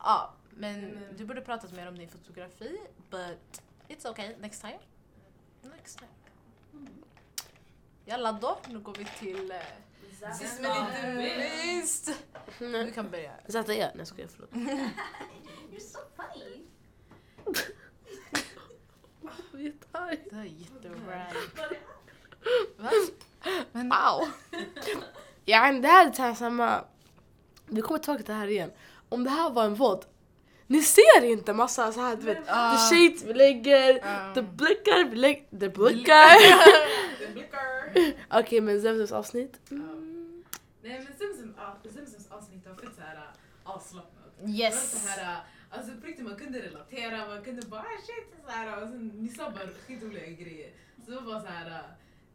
Ja. 0.02 0.04
ja. 0.04 0.34
Ja, 0.34 0.34
men 0.50 0.80
Men- 0.80 1.16
du 1.16 1.24
borde 1.24 1.40
pratat 1.40 1.72
mer 1.72 1.88
om 1.88 1.98
din 1.98 2.08
fotografi. 2.08 2.80
But 3.10 3.62
it's 3.88 4.10
okay, 4.10 4.36
next 4.40 4.60
time. 4.60 4.78
Next 5.62 5.98
time. 5.98 6.10
Jalla 8.04 8.32
då, 8.32 8.58
nu 8.68 8.78
går 8.78 8.94
vi 8.94 9.04
till... 9.04 9.52
Uh, 9.52 10.32
sist 10.38 10.60
men 10.60 10.86
inte 10.86 11.14
minst. 11.66 12.10
Du 12.58 12.92
kan 12.92 13.10
börja. 13.10 13.32
Zäta 13.48 13.74
är? 13.74 13.78
Nej 13.78 13.92
jag 13.98 14.06
skojar, 14.06 14.28
förlåt. 14.28 14.50
You're 15.70 15.80
so 15.80 15.98
funny. 16.16 16.66
Jättearg. 19.64 20.18
Det 20.30 20.36
är 20.36 20.44
jättebra. 20.44 21.26
Va? 22.76 22.90
Men, 23.72 23.92
Au! 23.92 24.26
Ja, 25.44 25.72
det 25.72 25.88
här 25.88 26.08
är 26.08 26.12
så 26.12 26.22
här 26.22 26.34
samma... 26.34 26.84
Vi 27.66 27.82
kommer 27.82 27.98
tillbaka 27.98 28.22
till 28.22 28.32
det 28.34 28.38
här 28.40 28.46
igen. 28.48 28.72
Om 29.10 29.24
det 29.24 29.30
här 29.30 29.50
var 29.50 29.64
en 29.64 29.74
våld, 29.74 30.04
ni 30.66 30.82
ser 30.82 31.24
inte 31.24 31.52
massa 31.52 31.92
så 31.92 32.00
här, 32.00 32.16
du 32.16 32.22
vet, 32.22 32.38
Ah. 32.48 32.72
the 32.72 32.78
shades 32.96 33.22
vi 33.22 33.34
lägger, 33.34 33.94
um, 33.94 34.34
the 34.34 34.42
blickar 34.42 35.04
vi 35.10 35.16
lägger, 35.16 35.58
the 35.60 35.68
blickar. 35.78 36.36
Okej 38.30 38.60
men 38.60 38.80
Zemzems 38.82 39.12
avsnitt. 39.12 39.70
Mm. 39.70 40.44
Nej 40.82 41.06
men 41.08 41.18
Simsons 41.92 42.30
avsnitt 42.30 42.66
var 42.66 42.74
fett 42.74 42.94
såhär 42.96 43.30
avslappnat. 43.64 44.34
Det 44.38 44.42
var 44.42 44.50
yes. 44.50 45.02
så 45.02 45.08
här, 45.08 45.40
alltså 45.70 45.92
på 46.00 46.06
riktigt 46.06 46.24
man 46.24 46.36
kunde 46.36 46.58
relatera, 46.62 47.28
man 47.28 47.44
kunde 47.44 47.66
bara 47.66 47.80
ah, 47.80 48.00
shit 48.06 48.44
så 48.46 48.50
här, 48.50 48.82
och 48.82 48.88
sen 48.88 49.08
ni 49.08 49.28
sa 49.28 49.50
bara 49.50 49.68
skitroliga 49.86 50.26
grejer. 50.26 50.70
Så 51.04 51.10
det 51.10 51.16
var 51.16 51.22
bara 51.22 51.40
så 51.40 51.46
här 51.46 51.82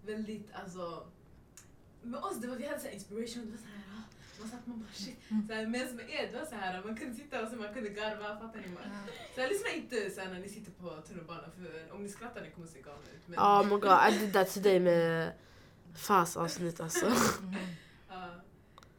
väldigt 0.05 0.49
alltså 0.53 1.03
med 2.01 2.19
oss 2.19 2.37
det 2.41 2.47
var, 2.47 2.55
vi 2.55 2.67
hade 2.67 2.79
så 2.79 2.87
här 2.87 2.93
inspiration, 2.93 3.45
det 3.45 3.51
var 3.51 3.57
så 3.57 3.65
här, 3.65 3.83
ah, 3.97 4.03
man 4.39 4.49
satt 4.49 4.67
man 4.67 4.79
bara 4.79 4.93
shit. 4.93 5.17
Så 5.47 5.53
här, 5.53 5.67
medan 5.67 5.95
med 5.95 6.09
er 6.09 6.31
det 6.31 6.39
var 6.39 6.45
så 6.45 6.55
här, 6.55 6.83
man 6.83 6.97
kunde 6.97 7.15
sitta 7.15 7.43
och 7.43 7.49
så 7.49 7.55
man 7.55 7.73
kunde 7.73 7.89
garva, 7.89 8.39
fattar 8.39 8.59
ni? 8.59 8.67
Man? 8.67 8.83
Så 9.35 9.41
jag 9.41 9.49
lyssnar 9.49 9.75
inte 9.75 10.09
så 10.09 10.21
här, 10.21 10.29
när 10.29 10.39
ni 10.39 10.49
sitter 10.49 10.71
på 10.71 11.01
tunnelbanan 11.07 11.51
för 11.51 11.91
om 11.93 12.03
ni 12.03 12.09
skrattar 12.09 12.41
ni 12.41 12.51
kommer 12.51 12.67
se 12.67 12.81
galna 12.81 13.09
ut. 13.15 13.27
Men, 13.27 13.39
Oh 13.39 13.63
my 13.63 13.75
god, 13.79 13.99
I 14.09 14.19
did 14.19 14.33
that 14.33 14.53
today 14.53 14.79
med 14.79 15.33
Fas 15.95 16.37
avsnitt 16.37 16.79
alltså. 16.79 17.05
Ja. 18.09 18.31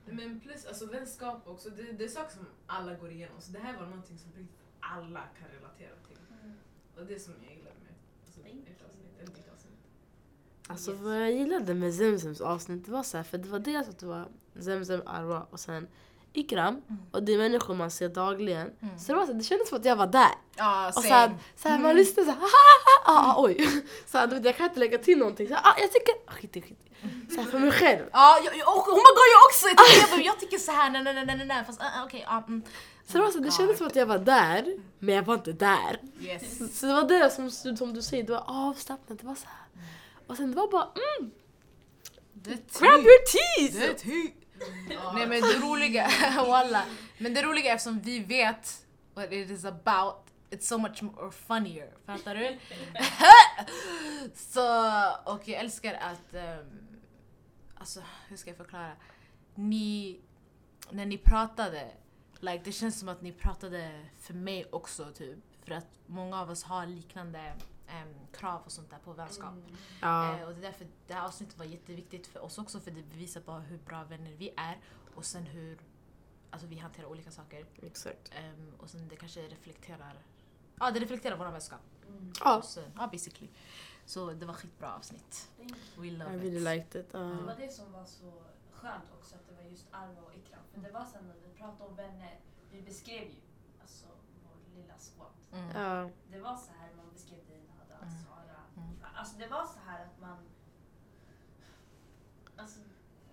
men 0.04 0.40
plus 0.40 0.66
alltså 0.66 0.86
vänskap 0.86 1.48
också, 1.48 1.70
det, 1.70 1.82
det 1.92 2.04
är 2.04 2.08
saker 2.08 2.34
som 2.34 2.46
alla 2.66 2.94
går 2.94 3.10
igenom. 3.10 3.40
Så 3.40 3.52
det 3.52 3.58
här 3.58 3.76
var 3.78 3.86
någonting 3.86 4.18
som 4.18 4.48
alla 4.80 5.22
kan 5.38 5.48
relatera 5.48 5.96
till. 6.08 6.16
Och 6.96 7.06
det 7.06 7.14
är 7.14 7.18
som 7.18 7.34
jag 7.42 7.52
gillade 7.52 7.76
med 7.84 7.94
alltså, 8.24 8.40
ert 8.40 8.82
avsnitt, 8.88 9.12
eller 9.20 9.34
ditt 9.34 9.52
avsnitt. 9.54 9.80
Alltså 10.68 10.92
vad 10.92 11.22
jag 11.22 11.32
gillade 11.32 11.74
med 11.74 11.94
Zemzems 11.94 12.40
avsnitt 12.40 12.86
det 12.86 12.92
var 12.92 13.02
så 13.02 13.16
här, 13.16 13.24
för 13.24 13.38
det 13.38 13.48
var 13.48 13.58
dels 13.58 13.88
att 13.88 13.98
det 13.98 14.06
var 14.06 14.28
Zemzem, 14.60 15.02
Arwa 15.06 15.46
och 15.50 15.60
sen 15.60 15.86
Ikram. 16.32 16.82
Och 17.10 17.22
det 17.22 17.34
är 17.34 17.38
människor 17.38 17.74
man 17.74 17.90
ser 17.90 18.08
dagligen. 18.08 18.70
Mm. 18.80 18.98
Så 18.98 19.12
det, 19.12 19.18
var 19.18 19.26
så, 19.26 19.32
det 19.32 19.44
kändes 19.44 19.68
som 19.68 19.78
att 19.78 19.84
jag 19.84 19.96
var 19.96 20.06
där. 20.06 20.34
Ja, 20.56 20.88
Och 20.88 20.94
så 20.94 21.08
här, 21.08 21.36
så 21.56 21.68
här, 21.68 21.78
man 21.78 21.96
lyssnar 21.96 22.24
såhär, 22.24 22.38
ah, 22.38 23.12
ah, 23.12 23.32
ah, 23.32 23.44
oj. 23.44 23.82
Så 24.06 24.18
här, 24.18 24.40
jag 24.44 24.56
kan 24.56 24.66
inte 24.66 24.80
lägga 24.80 24.98
till 24.98 25.18
någonting. 25.18 25.48
Så 25.48 25.54
här, 25.54 25.62
ah, 25.64 25.74
jag 25.78 25.92
tycker, 25.92 26.14
ah, 26.26 26.32
skit 26.32 26.54
skit. 26.54 26.80
Så 27.30 27.40
här, 27.40 27.50
för 27.50 27.58
mig 27.58 27.72
själv. 27.72 28.04
Ja, 28.12 28.38
jag, 28.44 28.56
jag, 28.56 28.68
oh 28.68 28.94
my 28.94 29.12
god 29.18 29.28
jag 29.34 29.42
också! 29.48 29.66
Jag 29.68 29.76
tycker, 29.78 30.16
jag, 30.16 30.26
jag 30.26 30.40
tycker 30.40 30.58
så 30.58 30.72
här, 30.72 30.90
nej 30.90 31.02
nej 31.04 31.14
nej 31.14 31.36
nej 31.36 31.46
nej 31.46 31.64
fast 31.64 31.80
uh, 31.80 32.04
okej. 32.04 32.24
ja, 32.26 32.44
mm. 32.48 32.62
Så 33.06 33.18
det, 33.18 33.24
var 33.24 33.30
så, 33.30 33.38
det 33.38 33.50
kändes 33.50 33.78
som 33.78 33.86
att 33.86 33.96
jag 33.96 34.06
var 34.06 34.18
där, 34.18 34.76
men 34.98 35.14
jag 35.14 35.22
var 35.22 35.34
inte 35.34 35.52
där. 35.52 36.00
Yes. 36.20 36.78
Så 36.80 36.86
det 36.86 36.92
var 36.92 37.08
det 37.08 37.30
som, 37.30 37.50
som 37.50 37.94
du 37.94 38.02
säger, 38.02 38.22
det 38.22 38.32
var 38.32 38.44
avslappnat, 38.46 39.18
det 39.18 39.26
var 39.26 39.34
så 39.34 39.46
här. 39.46 39.66
Och 40.26 40.36
sen 40.36 40.50
det 40.50 40.56
var 40.56 40.70
bara, 40.70 40.92
mm, 41.18 41.30
grab 42.78 43.00
your 43.00 43.24
teeth! 43.26 44.04
Nej 45.14 45.26
men 45.26 45.40
det 45.40 45.58
roliga, 45.58 46.08
walla. 46.36 46.84
Men 47.18 47.34
det 47.34 47.42
roliga 47.42 47.70
är 47.70 47.74
eftersom 47.74 48.00
vi 48.00 48.18
vet 48.18 48.86
what 49.14 49.32
it 49.32 49.50
is 49.50 49.64
about, 49.64 50.26
it's 50.50 50.60
so 50.60 50.78
much 50.78 51.02
more 51.02 51.30
funnier. 51.30 51.92
Fattar 52.06 52.34
du? 52.34 52.58
så, 54.34 54.62
och 55.32 55.48
jag 55.48 55.60
älskar 55.60 55.94
att, 55.94 56.34
um, 56.34 56.98
alltså 57.74 58.02
hur 58.28 58.36
ska 58.36 58.50
jag 58.50 58.56
förklara? 58.56 58.92
Ni, 59.54 60.20
när 60.90 61.06
ni 61.06 61.18
pratade, 61.18 61.90
like, 62.40 62.60
det 62.64 62.72
känns 62.72 62.98
som 62.98 63.08
att 63.08 63.22
ni 63.22 63.32
pratade 63.32 64.06
för 64.20 64.34
mig 64.34 64.66
också 64.70 65.04
typ. 65.14 65.38
För 65.64 65.74
att 65.74 65.88
många 66.06 66.40
av 66.40 66.50
oss 66.50 66.64
har 66.64 66.86
liknande 66.86 67.52
em, 67.88 68.14
krav 68.32 68.62
och 68.64 68.72
sånt 68.72 68.90
där 68.90 68.98
på 68.98 69.12
vänskap. 69.12 69.54
Ja, 70.02 70.38
Eh, 70.38 70.46
och 70.48 70.52
det 70.54 70.58
är 70.58 70.62
därför 70.62 70.86
det 71.06 71.14
här 71.14 71.24
avsnittet 71.26 71.58
var 71.58 71.64
jätteviktigt 71.64 72.26
för 72.26 72.40
oss 72.40 72.58
också 72.58 72.80
för 72.80 72.90
det 72.90 73.02
bevisar 73.02 73.40
bara 73.40 73.60
hur 73.60 73.78
bra 73.78 74.04
vänner 74.04 74.32
vi 74.32 74.54
är 74.56 74.78
och 75.14 75.24
sen 75.24 75.46
hur 75.46 75.78
alltså, 76.50 76.66
vi 76.68 76.78
hanterar 76.78 77.06
olika 77.06 77.30
saker. 77.30 77.66
exakt. 77.82 78.30
Ehm, 78.34 78.72
och 78.78 78.90
sen 78.90 79.08
det 79.08 79.16
kanske 79.16 79.40
reflekterar 79.48 80.18
Ja, 80.80 80.90
det 80.90 81.00
reflekterar 81.00 81.36
vår 81.36 81.46
vänskap. 81.46 81.80
Ja, 82.40 82.56
Och 82.58 82.64
sen, 82.64 82.92
ja, 82.96 83.06
basically. 83.12 83.50
Så 84.06 84.32
det 84.32 84.46
var 84.46 84.54
skitbra 84.54 84.94
avsnitt. 84.94 85.50
We 85.96 86.06
I 86.06 86.10
love 86.10 86.36
really 86.36 86.56
it. 86.56 86.62
liked 86.62 87.00
it. 87.00 87.12
Det 87.12 87.18
ja. 87.18 87.40
var 87.46 87.56
det 87.58 87.72
som 87.72 87.92
var 87.92 88.04
så 88.04 88.42
skönt 88.72 89.04
också, 89.18 89.34
att 89.34 89.48
det 89.48 89.54
var 89.54 89.62
just 89.70 89.86
Arva 89.90 90.20
och 90.22 90.34
Ikram. 90.34 90.60
För 90.74 90.80
det 90.80 90.90
var 90.90 91.04
sen 91.04 91.26
när 91.28 91.34
vi 91.34 91.58
pratade 91.58 91.90
om 91.90 91.96
vänner, 91.96 92.40
vi 92.70 92.82
beskrev 92.82 93.22
ju 93.28 93.40
alltså 93.82 94.06
vår 94.44 94.80
lilla 94.80 94.94
squad. 94.98 95.32
Mm. 95.52 95.70
Ja. 95.82 96.10
Det 96.30 96.40
var 96.40 96.56
så 96.56 96.70
här 96.80 96.94
man 96.96 97.10
beskrev 97.12 97.46
dig, 97.48 97.62
Nada, 97.78 98.02
Mm. 98.02 98.14
Sara. 98.24 98.60
Mm. 98.76 98.85
Alltså 99.14 99.36
det 99.38 99.46
var 99.48 99.64
så 99.64 99.78
här 99.86 100.04
att 100.04 100.20
man... 100.20 100.38
Alltså, 102.56 102.78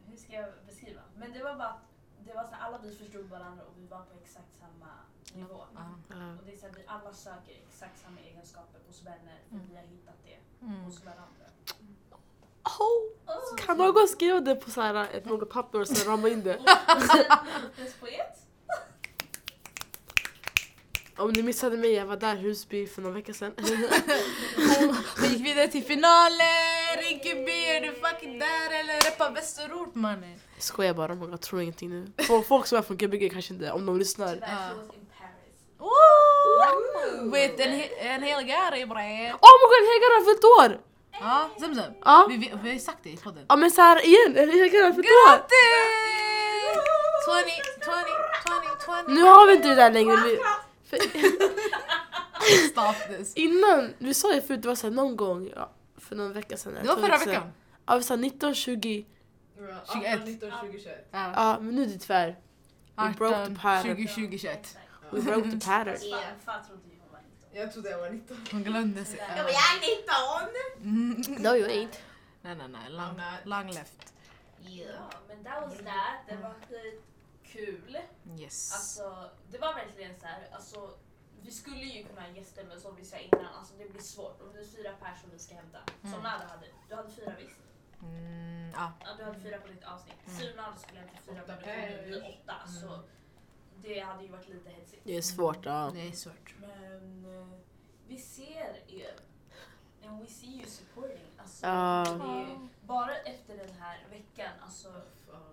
hur 0.05 0.17
ska 0.17 0.33
jag 0.33 0.49
beskriva? 0.67 1.01
Men 1.15 1.33
det 1.33 1.43
var 1.43 1.55
bara 1.55 1.67
att 1.67 1.81
det 2.25 2.33
var 2.33 2.43
så 2.43 2.51
här, 2.55 2.67
alla 2.67 2.77
vi 2.77 2.95
förstod 2.95 3.25
varandra 3.25 3.63
och 3.65 3.73
vi 3.77 3.87
var 3.87 3.99
på 3.99 4.13
exakt 4.23 4.59
samma 4.59 4.91
nivå. 5.33 5.65
Ja. 5.75 5.81
Ja. 6.09 6.31
Och 6.39 6.45
det 6.45 6.53
är 6.53 6.57
så 6.57 6.65
här, 6.65 6.73
vi 6.73 6.83
alla 6.87 7.13
söker 7.13 7.53
exakt 7.67 7.99
samma 8.01 8.19
egenskaper 8.19 8.79
hos 8.87 9.03
vänner 9.03 9.39
för 9.49 9.55
Mm. 9.55 9.67
vi 9.69 9.75
har 9.75 9.83
hittat 9.83 10.15
det 10.23 10.65
Mm. 10.65 10.83
hos 10.83 11.03
varandra. 11.05 11.45
Oh, 12.79 13.55
kan 13.57 13.77
någon 13.77 14.07
skriva 14.07 14.39
det 14.39 14.55
på 14.55 14.71
så 14.71 14.81
här, 14.81 14.95
ett 15.11 15.25
något 15.25 15.49
papper 15.49 15.79
och 15.81 15.87
sen 15.87 16.11
rama 16.11 16.29
in 16.29 16.43
det? 16.43 16.57
Låtens 17.63 17.93
poet. 17.99 18.42
Om 21.17 21.31
ni 21.31 21.43
missade 21.43 21.77
mig, 21.77 21.93
jag 21.93 22.05
var 22.05 22.17
där 22.17 22.35
Husby 22.35 22.87
för 22.87 23.01
några 23.01 23.15
veckor 23.15 23.33
sedan. 23.33 23.53
Vi 25.21 25.27
gick 25.27 25.45
vidare 25.45 25.67
till 25.67 25.83
finalen! 25.83 26.97
Rinkeby, 26.97 27.51
är 27.65 27.81
du 27.81 27.91
fucking 27.95 28.39
där 28.39 28.79
eller? 28.79 29.01
Reppa 29.11 29.29
Västerort 29.29 29.95
mannen! 29.95 30.39
Skojar 30.59 30.93
bara, 30.93 31.15
många 31.15 31.37
tror 31.37 31.61
ingenting 31.61 31.89
nu. 31.89 32.23
Folk, 32.27 32.47
folk 32.47 32.67
som 32.67 32.77
är 32.77 32.81
från 32.81 32.97
Gbg 32.97 33.31
kanske 33.31 33.53
inte, 33.53 33.71
om 33.71 33.85
de 33.85 33.97
lyssnar. 33.99 34.35
Woo! 35.77 37.31
Vet 37.31 37.59
en, 37.59 37.69
he- 37.71 37.97
en 37.99 38.23
hel 38.23 38.43
gare 38.43 38.85
bre! 38.85 39.33
Oh 39.41 39.53
my 39.59 39.65
god, 39.71 39.83
Hegar 39.89 40.19
har 40.19 40.25
fyllt 40.25 40.43
år! 40.43 40.79
Ja, 41.21 41.49
Zemzem. 41.59 41.93
Ja. 42.05 42.25
Vi, 42.29 42.37
vi, 42.37 42.51
vi 42.63 42.67
har 42.69 42.73
ju 42.73 42.79
sagt 42.79 42.97
det 43.03 43.09
i 43.09 43.17
podden. 43.17 43.45
Ja 43.49 43.55
men 43.55 43.71
såhär 43.71 44.05
igen, 44.05 44.35
Hegar 44.35 44.83
har 44.83 44.91
fyllt 44.93 45.05
år! 45.05 45.29
Grattis! 45.29 45.53
20, 47.25 47.51
20, 47.85 47.91
20, 48.85 49.03
20. 49.07 49.13
Nu 49.13 49.21
har 49.21 49.47
vi 49.47 49.53
inte 49.53 49.67
det 49.67 49.75
där 49.75 49.91
längre. 49.91 50.15
För, 50.97 52.69
Stop 52.69 53.17
this. 53.17 53.33
innan, 53.35 53.93
vi 53.97 54.13
sa 54.13 54.33
ju 54.33 54.41
förut, 54.41 54.61
det 54.61 54.67
var 54.67 54.75
såhär 54.75 54.93
någon 54.93 55.15
gång, 55.15 55.51
ja, 55.55 55.71
för 55.97 56.15
någon 56.15 56.33
vecka 56.33 56.57
sedan. 56.57 56.73
Det 56.81 56.87
var 56.87 56.95
förra 56.95 57.17
veckan. 57.17 57.51
Ja 57.85 57.97
vi 57.97 58.03
sa 58.03 58.15
19, 58.15 58.55
20, 58.55 59.05
18, 59.87 60.25
19, 60.25 60.51
20, 60.61 60.79
21. 60.79 61.07
Ja. 61.11 61.33
ja 61.35 61.59
men 61.59 61.75
nu 61.75 61.83
är 61.83 61.87
det 61.87 61.97
tyvärr. 61.99 62.39
We 62.95 63.13
broke 63.17 63.35
the 63.35 63.41
18, 63.41 63.55
pattern. 63.55 63.95
20, 63.95 64.07
20, 64.07 64.37
21. 64.37 64.59
Exakt. 64.59 64.87
We 65.11 65.21
broke 65.21 65.51
the 65.51 65.59
pattern. 65.59 65.97
Fan, 65.97 66.39
fan 66.45 66.65
trodde 66.67 66.81
vi 66.85 66.99
hon 66.99 67.11
var 67.11 67.19
19. 67.19 67.61
Jag 67.61 67.73
trodde 67.73 67.89
jag 67.89 67.99
var 67.99 68.09
19. 68.09 68.37
Hon 68.51 68.63
glömde 68.63 69.05
sig. 69.05 69.19
Jag 69.19 69.45
bara, 69.45 69.51
jag 69.51 69.75
är 69.75 69.79
19! 70.81 71.37
Mm. 71.37 71.43
No 71.43 71.55
you 71.55 71.67
ain't. 71.69 71.97
Nej 72.41 72.55
nej 72.55 72.67
nej, 72.69 72.89
long, 72.89 73.21
long 73.43 73.67
left. 73.71 74.13
Ja, 74.59 75.09
men 75.27 75.43
that 75.43 75.61
was 75.61 75.77
that. 75.77 76.27
Det 76.27 76.35
var 76.35 76.53
skitkul. 77.53 77.97
Yes. 78.39 78.73
Alltså, 78.73 79.29
det 79.51 79.57
var 79.57 79.73
verkligen 79.73 80.19
så 80.19 80.25
här, 80.25 80.47
alltså, 80.51 80.93
vi 81.41 81.51
skulle 81.51 81.77
ju 81.85 82.03
kunna 82.03 82.21
ha 82.21 82.27
gäster 82.29 82.63
men 82.63 82.79
som 82.81 82.95
vi 82.95 83.05
sa 83.05 83.17
innan, 83.17 83.45
alltså 83.45 83.73
det 83.77 83.89
blir 83.89 84.01
svårt. 84.01 84.41
Om 84.41 84.53
det 84.53 84.59
är 84.59 84.63
fyra 84.65 84.91
personer 84.93 85.33
vi 85.33 85.39
ska 85.39 85.55
hämta. 85.55 85.79
Som 86.01 86.09
Mm. 86.09 86.23
Nada 86.23 86.45
hade. 86.45 86.65
Du 86.89 86.95
hade 86.95 87.09
fyra 87.09 87.33
visst? 87.39 87.59
Mm, 88.01 88.71
ja. 88.75 88.93
Ja, 89.05 89.07
du 89.17 89.23
hade 89.23 89.39
fyra 89.39 89.57
på 89.59 89.67
ditt 89.67 89.83
avsnitt. 89.83 90.15
Mm. 90.41 90.55
Nada 90.55 90.75
skulle 90.77 90.99
hämta 90.99 91.15
fyra 91.25 91.43
Åtta 91.43 91.55
på 91.55 91.61
det 91.65 92.03
blir 92.07 92.21
pers. 92.21 92.35
åtta. 92.43 92.67
Så 92.67 92.99
det 93.81 93.99
hade 93.99 94.23
ju 94.23 94.29
varit 94.31 94.49
lite 94.49 94.69
hetsigt. 94.69 95.01
Det 95.05 95.17
är 95.17 95.21
svårt 95.21 95.65
ja. 95.65 95.91
Det 95.93 96.07
är 96.07 96.11
svårt. 96.11 96.55
Men 96.59 97.25
eh, 97.41 97.47
vi 98.07 98.17
ser 98.17 98.83
er. 98.87 99.15
And 100.07 100.21
we 100.21 100.27
see 100.27 100.47
you 100.47 100.67
supporting. 100.67 101.27
Alltså, 101.37 101.65
det 101.65 101.71
är, 101.71 102.69
bara 102.87 103.15
efter 103.15 103.57
den 103.57 103.73
här 103.79 104.05
veckan, 104.09 104.51
alltså, 104.61 105.01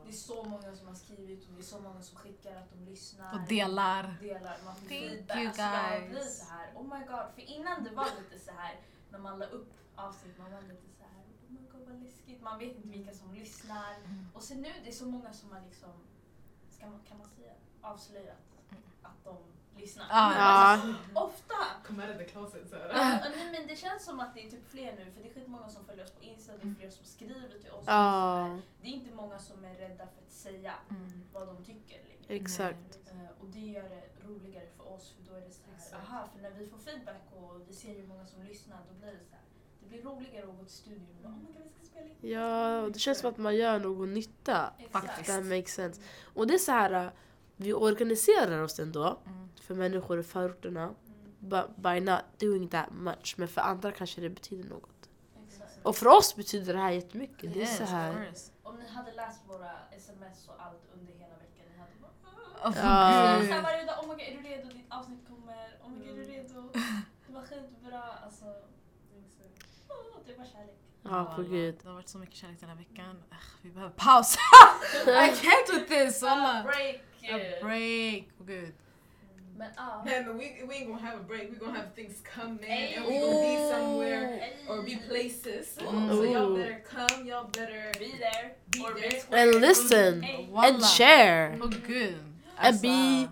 det 0.04 0.08
är 0.08 0.12
så 0.12 0.44
många 0.44 0.76
som 0.76 0.88
har 0.88 0.94
skrivit 0.94 1.48
och 1.48 1.54
det 1.54 1.60
är 1.60 1.64
så 1.64 1.80
många 1.80 2.02
som 2.02 2.16
skickar 2.18 2.56
att 2.56 2.70
de 2.72 2.90
lyssnar. 2.90 3.34
Och 3.34 3.40
delar. 3.48 4.16
delar, 4.20 4.56
man 4.64 4.76
får 4.76 4.88
Thank 4.88 5.00
feedback. 5.00 5.36
you, 5.36 5.46
alltså, 5.46 5.62
jag 5.62 6.02
blir 6.08 6.20
guys. 6.20 6.38
så 6.38 6.44
här, 6.52 6.72
oh 6.74 6.82
my 6.82 7.06
god. 7.06 7.26
För 7.34 7.42
innan 7.42 7.84
det 7.84 7.90
var 7.90 8.08
lite 8.18 8.44
så 8.44 8.50
här 8.50 8.80
när 9.10 9.18
man 9.18 9.38
la 9.38 9.46
upp 9.46 9.72
avsnitt, 9.94 10.38
man 10.38 10.52
var 10.52 10.62
lite 10.62 10.88
så 10.98 11.02
här, 11.02 11.22
oh 11.46 11.52
my 11.52 11.68
god 11.72 11.88
vad 11.88 12.02
läskigt. 12.02 12.42
Man 12.42 12.58
vet 12.58 12.76
inte 12.76 12.88
vilka 12.88 13.14
som 13.14 13.34
lyssnar. 13.34 13.94
Mm. 14.04 14.26
Och 14.34 14.42
sen 14.42 14.60
nu, 14.62 14.72
det 14.84 14.88
är 14.88 14.94
så 14.94 15.06
många 15.06 15.32
som 15.32 15.52
har 15.52 15.60
liksom, 15.60 15.92
ska 16.70 16.86
man, 16.86 17.00
kan 17.08 17.18
man 17.18 17.28
säga, 17.28 17.52
avslöjat 17.80 18.46
att 19.02 19.24
de 19.24 19.36
lyssnar. 19.80 20.06
Ja. 20.10 20.16
Alltså, 20.16 20.94
ofta! 21.14 21.54
Come 21.86 22.02
out 22.06 22.12
of 22.12 22.18
the 22.18 22.24
closet 22.24 22.70
så 22.70 22.76
nej, 22.76 23.48
men 23.52 23.66
det 23.66 23.76
känns 23.76 24.04
som 24.04 24.20
att 24.20 24.34
det 24.34 24.46
är 24.46 24.50
typ 24.50 24.70
fler 24.70 24.92
nu, 24.96 25.10
för 25.14 25.22
det 25.22 25.28
är 25.28 25.34
skitmånga 25.34 25.68
som 25.68 25.84
följer 25.84 26.04
oss 26.04 26.10
på 26.12 26.24
Insta, 26.24 26.52
det 26.62 26.68
är 26.68 26.74
fler 26.74 26.90
som 26.90 27.04
skriver 27.04 27.58
till 27.62 27.70
oss. 27.70 27.84
Ja, 27.86 28.58
Det 28.82 28.88
är 28.88 28.92
inte 28.92 29.14
många 29.14 29.38
som 29.38 29.64
är 29.64 29.74
rädda 29.74 30.06
för 30.06 30.22
att 30.26 30.32
säga 30.32 30.74
Mm. 30.90 31.22
vad 31.32 31.46
de 31.46 31.64
tycker 31.64 31.96
längre. 31.96 32.34
exakt. 32.42 32.98
Eh, 33.10 33.40
och 33.40 33.46
det 33.46 33.60
gör 33.60 33.88
det 33.88 34.04
roligare 34.28 34.66
för 34.76 34.92
oss 34.94 35.14
för 35.16 35.32
då 35.32 35.38
är 35.38 35.40
det 35.40 35.50
så 35.50 35.62
här, 35.96 36.02
aha, 36.02 36.28
för 36.34 36.42
när 36.42 36.50
vi 36.50 36.66
får 36.66 36.78
feedback 36.78 37.22
och 37.36 37.60
vi 37.68 37.72
ser 37.74 37.94
hur 37.94 38.06
många 38.06 38.26
som 38.26 38.42
lyssnar 38.42 38.76
då 38.88 38.94
blir 38.94 39.12
det 39.12 39.24
så 39.24 39.34
här, 39.34 39.44
det 39.80 39.86
blir 39.88 40.02
roligare 40.02 40.48
att 40.50 40.58
gå 40.58 40.64
till 40.64 40.74
studion 40.74 41.06
och 41.16 41.22
bara, 41.22 41.32
oh 41.32 41.38
my 41.38 41.52
god 41.52 41.62
vi 41.66 41.70
ska 41.86 41.86
spela 41.86 42.06
in. 42.06 42.30
Ja, 42.30 42.80
och 42.80 42.92
det 42.92 42.98
känns 42.98 43.18
som 43.18 43.30
att 43.30 43.38
man 43.38 43.56
gör 43.56 43.78
någon 43.78 44.14
nytta. 44.14 44.72
Exakt. 44.78 45.06
Faktiskt. 45.06 45.28
That 45.36 45.44
makes 45.46 45.74
sense. 45.74 46.00
Och 46.34 46.46
det 46.46 46.54
är 46.54 46.58
så 46.58 46.72
här, 46.72 47.10
vi 47.60 47.72
organiserar 47.72 48.62
oss 48.62 48.78
ändå 48.80 49.20
Mm. 49.26 49.48
för 49.62 49.74
människor 49.74 50.20
i 50.20 50.22
förorterna. 50.22 50.82
Mm, 50.82 50.94
But 51.38 51.76
by 51.76 52.00
not 52.00 52.20
doing 52.38 52.68
that 52.68 52.90
much. 52.92 53.34
Men 53.38 53.48
för 53.48 53.60
andra 53.60 53.92
kanske 53.92 54.20
det 54.20 54.28
betyder 54.30 54.68
något. 54.68 55.08
exakt. 55.48 55.78
Och 55.82 55.96
för 55.96 56.06
oss 56.08 56.36
betyder 56.36 56.72
det 56.72 56.78
här 56.78 56.90
jättemycket. 56.90 57.40
Det 57.54 57.58
är 57.58 57.60
Yes, 57.60 57.76
så 57.76 57.84
här. 57.84 58.32
Om 58.62 58.76
ni 58.76 58.88
hade 58.88 59.12
läst 59.12 59.40
våra 59.48 59.70
sms 59.96 60.48
och 60.48 60.54
allt 60.58 60.82
under 60.94 61.12
hela 61.12 61.34
veckan, 61.36 61.66
ni 61.72 61.78
hade 61.78 61.92
bara 62.00 62.10
Oh, 62.70 62.76
Ja. 62.76 63.38
gud. 63.38 63.48
Så 63.48 63.54
här 63.54 63.62
varje 63.62 63.84
dag, 63.84 63.98
oh 64.04 64.08
my 64.08 64.12
god 64.14 64.20
är 64.20 64.42
du 64.42 64.48
redo? 64.48 64.68
Ditt 64.68 64.86
avsnitt 64.92 65.28
kommer. 65.28 65.78
Oh 65.84 65.90
my 65.90 65.98
god 65.98 66.08
är 66.08 66.14
du 66.16 66.22
redo? 66.32 66.70
Det 67.26 67.32
var 67.34 67.42
skitbra. 67.42 68.02
Alltså, 68.24 68.44
åh, 69.88 70.20
det 70.26 70.36
var 70.38 70.44
kärlek. 70.44 70.76
Ja, 71.02 71.32
på 71.36 71.42
gud. 71.42 71.74
Det 71.82 71.88
har 71.88 71.94
varit 71.94 72.08
så 72.08 72.18
mycket 72.18 72.34
kärlek 72.36 72.60
den 72.60 72.68
här 72.68 72.76
veckan. 72.76 73.22
Ugh, 73.30 73.38
vi 73.62 73.70
behöver 73.70 73.94
paus. 73.96 74.36
I 75.06 75.08
can't 75.08 75.74
with 75.78 75.88
this! 75.88 76.22
Walla. 76.22 76.62
Break! 76.62 77.00
A 77.28 77.62
break. 77.62 78.28
Åh 78.40 78.46
gud. 78.46 78.72
Men 79.58 79.68
ja. 79.76 80.02
Man, 80.04 80.24
but 80.26 80.34
we, 80.34 80.46
we 80.68 80.74
ain't 80.74 80.88
gonna 80.88 81.02
have 81.08 81.20
a 81.20 81.22
break. 81.22 81.50
We 81.50 81.56
gonna 81.66 81.78
have 81.78 81.92
things 81.94 82.16
coming 82.34 82.62
Hey. 82.64 82.94
and 82.96 83.06
we 83.06 83.18
gonna 83.20 83.40
be 83.40 83.56
somewhere 83.74 84.42
or 84.68 84.82
be 84.82 84.96
places. 85.08 85.76
Mm. 85.78 86.08
So 86.10 86.22
y'all 86.24 86.56
better 86.56 86.82
come. 86.90 87.26
Y'all 87.26 87.48
better 87.52 87.92
Be 87.98 88.12
there. 88.18 88.52
Be 88.70 88.80
or 88.84 88.94
there. 88.94 89.10
be. 89.10 89.36
And 89.36 89.60
listen. 89.60 90.22
Hey. 90.22 90.48
And 90.54 90.84
share. 90.84 91.58
Åh 91.62 91.68
gud. 91.88 92.14
And 92.58 92.80
be 92.82 93.28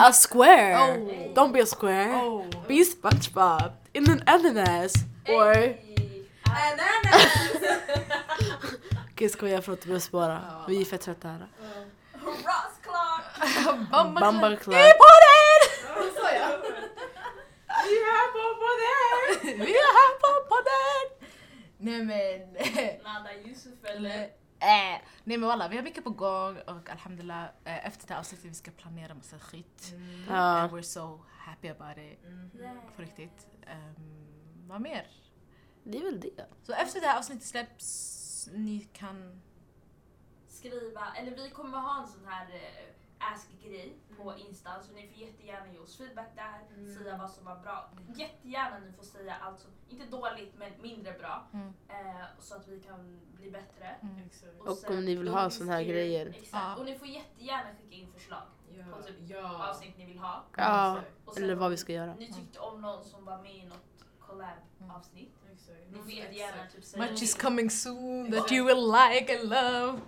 A 0.00 0.12
square. 0.12 0.76
Oh. 0.78 1.32
Don't 1.34 1.52
be 1.52 1.60
a 1.60 1.66
square. 1.66 2.12
Oh. 2.14 2.44
Be 2.68 2.84
SpongeBob. 2.84 3.72
In 3.94 4.10
an 4.10 4.22
ananas. 4.26 4.94
Or... 5.28 5.54
Hey. 5.54 5.76
Ananas! 6.44 7.32
Okej 9.12 9.28
skojar, 9.28 9.60
förlåt 9.60 9.86
vi 9.86 9.92
måste 9.92 10.08
spara. 10.08 10.40
Ja. 10.48 10.64
Vi 10.68 10.80
är 10.80 10.84
fett 10.84 11.00
trötta 11.00 11.28
här. 11.28 11.46
Ross 12.24 12.36
Clark! 12.42 12.77
Bamba 13.90 14.20
Club. 14.20 14.60
Club. 14.60 14.74
Vi 14.76 14.80
är 14.80 14.92
på 15.04 15.10
den! 15.26 15.60
Vad 15.96 16.12
sa 16.14 16.32
jag? 16.32 16.58
Vi 17.84 17.94
är 18.00 18.12
här 18.16 18.28
på 18.32 18.68
där! 18.84 19.56
Vi 19.64 19.72
är 19.72 19.92
här 19.98 20.12
på 20.24 20.48
podden! 20.48 21.28
Nej 21.78 22.04
men... 22.04 22.52
Nada 23.04 23.34
Yusuf 23.34 23.84
Eller, 23.84 24.10
eller? 24.10 24.22
äh. 24.24 25.00
Nej 25.24 25.36
men 25.38 25.40
walla, 25.40 25.68
vi 25.68 25.76
har 25.76 25.82
mycket 25.82 26.04
på 26.04 26.10
gång 26.10 26.58
och 26.66 26.90
alhamdulillah 26.90 27.44
eh, 27.64 27.86
efter 27.86 28.06
det 28.08 28.12
här 28.14 28.20
avsnittet 28.20 28.46
vi 28.46 28.54
ska 28.54 28.70
planera 28.70 29.14
massa 29.14 29.38
skit. 29.38 29.92
Ja. 30.28 30.34
And 30.34 30.72
we're 30.72 30.82
so 30.82 31.20
happy 31.38 31.68
about 31.68 31.98
it. 31.98 32.20
Yeah. 32.60 32.76
På 32.96 33.02
riktigt. 33.02 33.46
Um, 33.66 34.68
vad 34.68 34.80
mer? 34.80 35.06
Det 35.84 35.98
är 35.98 36.02
väl 36.02 36.20
det. 36.20 36.46
Så 36.62 36.72
efter 36.72 37.00
det 37.00 37.06
här 37.06 37.18
avsnittet 37.18 37.46
släpps, 37.46 38.48
ni 38.52 38.80
kan... 38.92 39.42
Skriva, 40.48 41.06
eller 41.16 41.36
vi 41.36 41.50
kommer 41.50 41.78
ha 41.78 42.02
en 42.02 42.08
sån 42.08 42.26
här 42.26 42.46
eh, 42.54 42.94
ask-grej 43.20 43.96
på 44.16 44.34
Insta 44.38 44.70
så 44.82 44.92
ni 44.92 45.08
får 45.08 45.18
jättegärna 45.22 45.72
ge 45.72 45.78
oss 45.78 45.96
feedback 45.98 46.28
där, 46.36 46.60
Mm. 46.76 46.94
säga 46.94 47.16
vad 47.16 47.30
som 47.30 47.44
var 47.44 47.56
bra. 47.56 47.90
Jättegärna 48.14 48.78
ni 48.78 48.92
får 48.92 49.02
säga 49.04 49.34
allt 49.40 49.60
som, 49.60 49.70
inte 49.88 50.04
dåligt 50.06 50.54
men 50.58 50.72
mindre 50.82 51.12
bra. 51.12 51.46
Mm. 51.52 51.72
Eh, 51.88 52.24
så 52.38 52.54
att 52.56 52.68
vi 52.68 52.80
kan 52.80 53.20
bli 53.36 53.50
bättre. 53.50 53.96
Mm. 54.02 54.28
Och 54.58 54.76
sen 54.76 54.98
om 54.98 55.04
ni 55.04 55.14
vill 55.14 55.28
ha 55.28 55.50
såna 55.50 55.72
här 55.72 55.82
grejer. 55.82 56.26
Exakt. 56.26 56.48
Ja. 56.52 56.76
Och 56.76 56.84
ni 56.84 56.98
får 56.98 57.08
jättegärna 57.08 57.70
skicka 57.80 57.96
in 57.96 58.12
förslag 58.12 58.42
Ja. 58.78 58.84
på 58.96 59.02
typ 59.02 59.16
Ja. 59.28 59.68
avsnitt 59.70 59.98
ni 59.98 60.04
vill 60.06 60.18
ha. 60.18 60.44
Ja. 60.56 61.00
Och 61.24 61.34
sen 61.34 61.42
eller 61.44 61.54
vad 61.54 61.70
vi 61.70 61.76
ska 61.76 61.92
göra. 61.92 62.14
Ni 62.14 62.32
tyckte 62.32 62.58
om 62.58 62.80
någon 62.80 63.04
som 63.04 63.24
var 63.24 63.38
med 63.42 63.56
i 63.56 63.64
något 63.66 64.04
collab-avsnitt. 64.20 65.34
Ni 65.90 65.98
får 66.02 66.10
jättegärna 66.12 66.66
typ 66.74 66.84
säga 66.84 67.02
Much 67.10 67.22
is 67.22 67.34
coming 67.34 67.70
soon 67.70 68.32
that 68.32 68.52
you 68.52 68.66
will 68.66 68.92
like 68.92 69.38
and 69.38 69.48
love. 69.48 70.00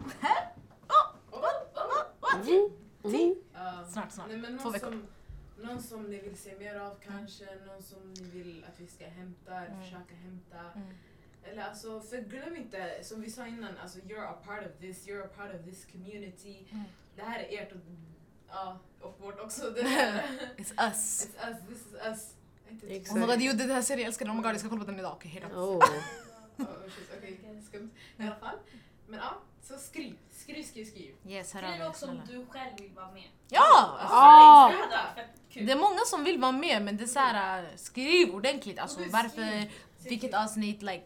Mm. 2.34 2.70
Mm. 3.04 3.34
Ja. 3.54 3.84
Snart, 3.90 4.12
snart. 4.12 4.28
Nej, 4.28 4.36
men 4.36 4.58
Två 4.58 4.64
någon, 4.64 4.72
veckor. 4.72 4.90
som, 4.90 5.06
någon 5.66 5.82
som 5.82 6.02
ni 6.02 6.18
vill 6.20 6.36
se 6.36 6.58
mer 6.58 6.74
av 6.80 6.94
kanske, 7.08 7.44
någon 7.66 7.82
som 7.82 8.12
ni 8.14 8.22
vill 8.30 8.64
att 8.68 8.80
vi 8.80 8.86
ska 8.86 9.06
hämta, 9.08 9.56
eller 9.56 9.66
Mm. 9.66 9.80
försöka 9.82 10.14
hämta. 10.14 10.58
Mm. 10.74 10.88
Eller 11.44 11.62
alltså, 11.62 12.00
för 12.00 12.18
glöm 12.20 12.56
inte, 12.56 12.98
som 13.02 13.20
vi 13.20 13.30
sa 13.30 13.46
innan, 13.46 13.78
alltså 13.82 13.98
you're 13.98 14.26
a 14.28 14.36
part 14.44 14.66
of 14.66 14.72
this, 14.80 15.06
you're 15.08 15.24
a 15.24 15.28
part 15.36 15.54
of 15.54 15.64
this 15.64 15.86
community. 15.92 16.66
Mm. 16.70 16.84
Det 17.16 17.22
här 17.22 17.38
är 17.40 17.62
ert 17.62 17.72
och, 17.72 17.78
ja, 18.48 18.78
och 19.00 19.16
vårt 19.20 19.40
också. 19.40 19.70
Det. 19.74 19.82
It's 20.56 20.88
us. 20.88 21.28
It's 21.28 21.48
us, 21.50 21.56
this 21.68 21.78
is 21.86 21.94
us. 22.06 22.34
Exakt. 22.88 23.16
Oh 23.16 23.20
my 23.20 23.26
god, 23.26 23.42
jo 23.42 23.52
den 23.52 23.70
här 23.70 23.82
serien, 23.82 24.00
jag 24.00 24.06
älskar 24.08 24.24
den. 24.26 24.32
Oh 24.32 24.36
my 24.36 24.42
god, 24.42 24.52
jag 24.52 24.60
ska 24.60 24.68
kolla 24.68 24.84
på 24.84 24.90
den 24.90 24.98
idag. 25.00 25.12
Okej, 25.12 25.30
hejdå. 25.30 25.48
Oh. 25.56 25.84
Oh, 26.60 26.66
Okej, 27.18 27.62
skumt. 27.68 27.90
I 28.16 28.22
alla 28.22 28.34
fall. 28.36 28.58
Men 29.08 29.18
ja, 29.18 29.38
så 29.62 29.78
skriv. 29.78 30.16
Skriv, 30.52 30.64
skriv, 30.64 30.84
skriv. 30.84 31.14
Yes, 31.28 31.54
hör 31.54 31.72
Skriv 31.72 31.86
också 31.86 32.06
om 32.08 32.20
du 32.28 32.46
själv 32.46 32.70
vill 32.80 32.90
vara 32.92 33.10
med. 33.10 33.28
Ja! 33.48 33.98
Alltså, 34.00 34.16
Ah. 34.16 34.72
Det 35.54 35.60
det. 35.64 35.72
är 35.72 35.76
många 35.76 36.00
som 36.06 36.24
vill 36.24 36.38
vara 36.40 36.52
med 36.52 36.82
men 36.82 36.96
det 36.96 37.02
är 37.02 37.06
såhär, 37.06 37.62
äh, 37.62 37.68
skriv 37.76 38.34
ordentligt. 38.34 38.78
Alltså 38.78 38.98
Skriv. 39.00 39.12
varför, 39.12 39.70
vilket 40.08 40.34
avsnitt, 40.34 40.82
like... 40.82 41.04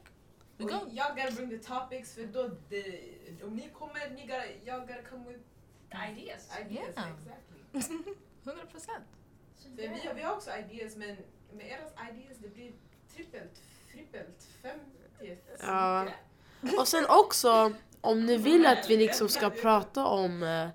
We 0.57 0.65
go. 0.65 0.79
jag 0.93 1.17
gotta 1.17 1.31
bring 1.31 1.51
the 1.51 1.59
topics 1.59 2.15
för 2.15 2.23
då, 2.27 2.51
det, 2.69 3.01
om 3.45 3.57
ni 3.57 3.69
kommer, 3.79 4.11
ni 4.11 4.23
gotta, 4.23 4.43
jag 4.65 4.81
gotta 4.81 5.03
come 5.11 5.29
with 5.29 5.41
Ideas. 6.11 6.49
ideas. 6.61 6.89
Yeah. 6.97 7.09
Exactly. 7.73 8.15
100 8.45 8.67
procent. 8.67 9.05
För 9.63 9.69
vi, 9.77 9.87
har- 9.87 10.15
vi 10.15 10.23
har 10.23 10.35
också 10.37 10.51
ideas 10.51 10.97
men 10.97 11.17
med 11.53 11.67
era 11.67 12.09
ideas 12.11 12.39
det 12.43 12.49
blir 12.55 12.73
trippelt, 13.15 13.63
trippelt, 13.93 14.49
femtioigt. 14.63 15.49
Ja. 15.63 16.07
Och 16.79 16.89
sen 16.89 17.07
också, 17.09 17.73
om 18.05 18.27
ni 18.27 18.37
vill 18.37 18.67
att 18.67 18.91
vi 18.91 18.97
liksom 18.97 19.29
ska 19.29 19.51
prata 19.51 20.07
om 20.07 20.43
eh, 20.43 20.69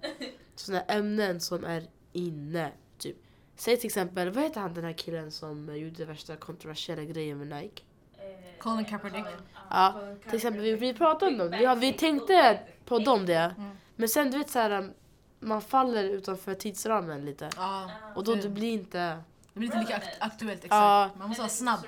såna 0.56 0.82
ämnen 0.82 1.40
som 1.42 1.66
är 1.66 1.84
inne. 2.14 2.72
Typ. 2.98 3.18
Säg 3.56 3.78
till 3.78 3.86
exempel, 3.88 4.30
vad 4.30 4.44
heter 4.44 4.62
han 4.62 4.74
den 4.74 4.84
här 4.84 4.94
killen 4.94 5.32
som 5.32 5.70
eh, 5.70 5.76
gjorde 5.76 6.06
värsta 6.06 6.36
kontroversiella 6.36 7.04
grejen 7.04 7.38
med 7.38 7.48
Nike? 7.62 7.84
Eh, 8.18 8.60
Colin 8.60 8.86
Kaepernick. 8.86 9.24
Colin, 9.26 9.38
Ja, 9.70 10.02
till 10.26 10.36
exempel 10.36 10.62
vi, 10.62 10.76
vi 10.76 10.94
pratade 10.94 11.32
om 11.32 11.38
dem, 11.38 11.52
vi, 11.60 11.66
har, 11.66 11.76
vi 11.76 11.94
tänkte 11.94 12.60
på 12.86 13.00
dem 13.00 13.26
det. 13.26 13.54
Mm. 13.58 13.70
Men 13.96 14.10
sen 14.10 14.32
du 14.32 14.38
vet 14.38 14.50
såhär, 14.50 14.94
man 15.40 15.62
faller 15.62 16.04
utanför 16.04 16.54
tidsramen 16.54 17.26
lite. 17.26 17.50
Ja. 17.56 17.92
Och 18.16 18.24
då 18.24 18.32
Mm. 18.32 18.44
det 18.44 18.50
blir 18.50 18.74
inte... 18.74 19.00
det 19.54 19.60
blir 19.60 19.66
inte 19.68 19.80
lika 19.80 19.96
akt- 19.98 20.18
aktuellt 20.20 20.58
exakt. 20.66 20.72
Ja. 20.72 21.10
Man 21.18 21.28
måste 21.28 21.42
vara 21.42 21.50
snabb. 21.50 21.80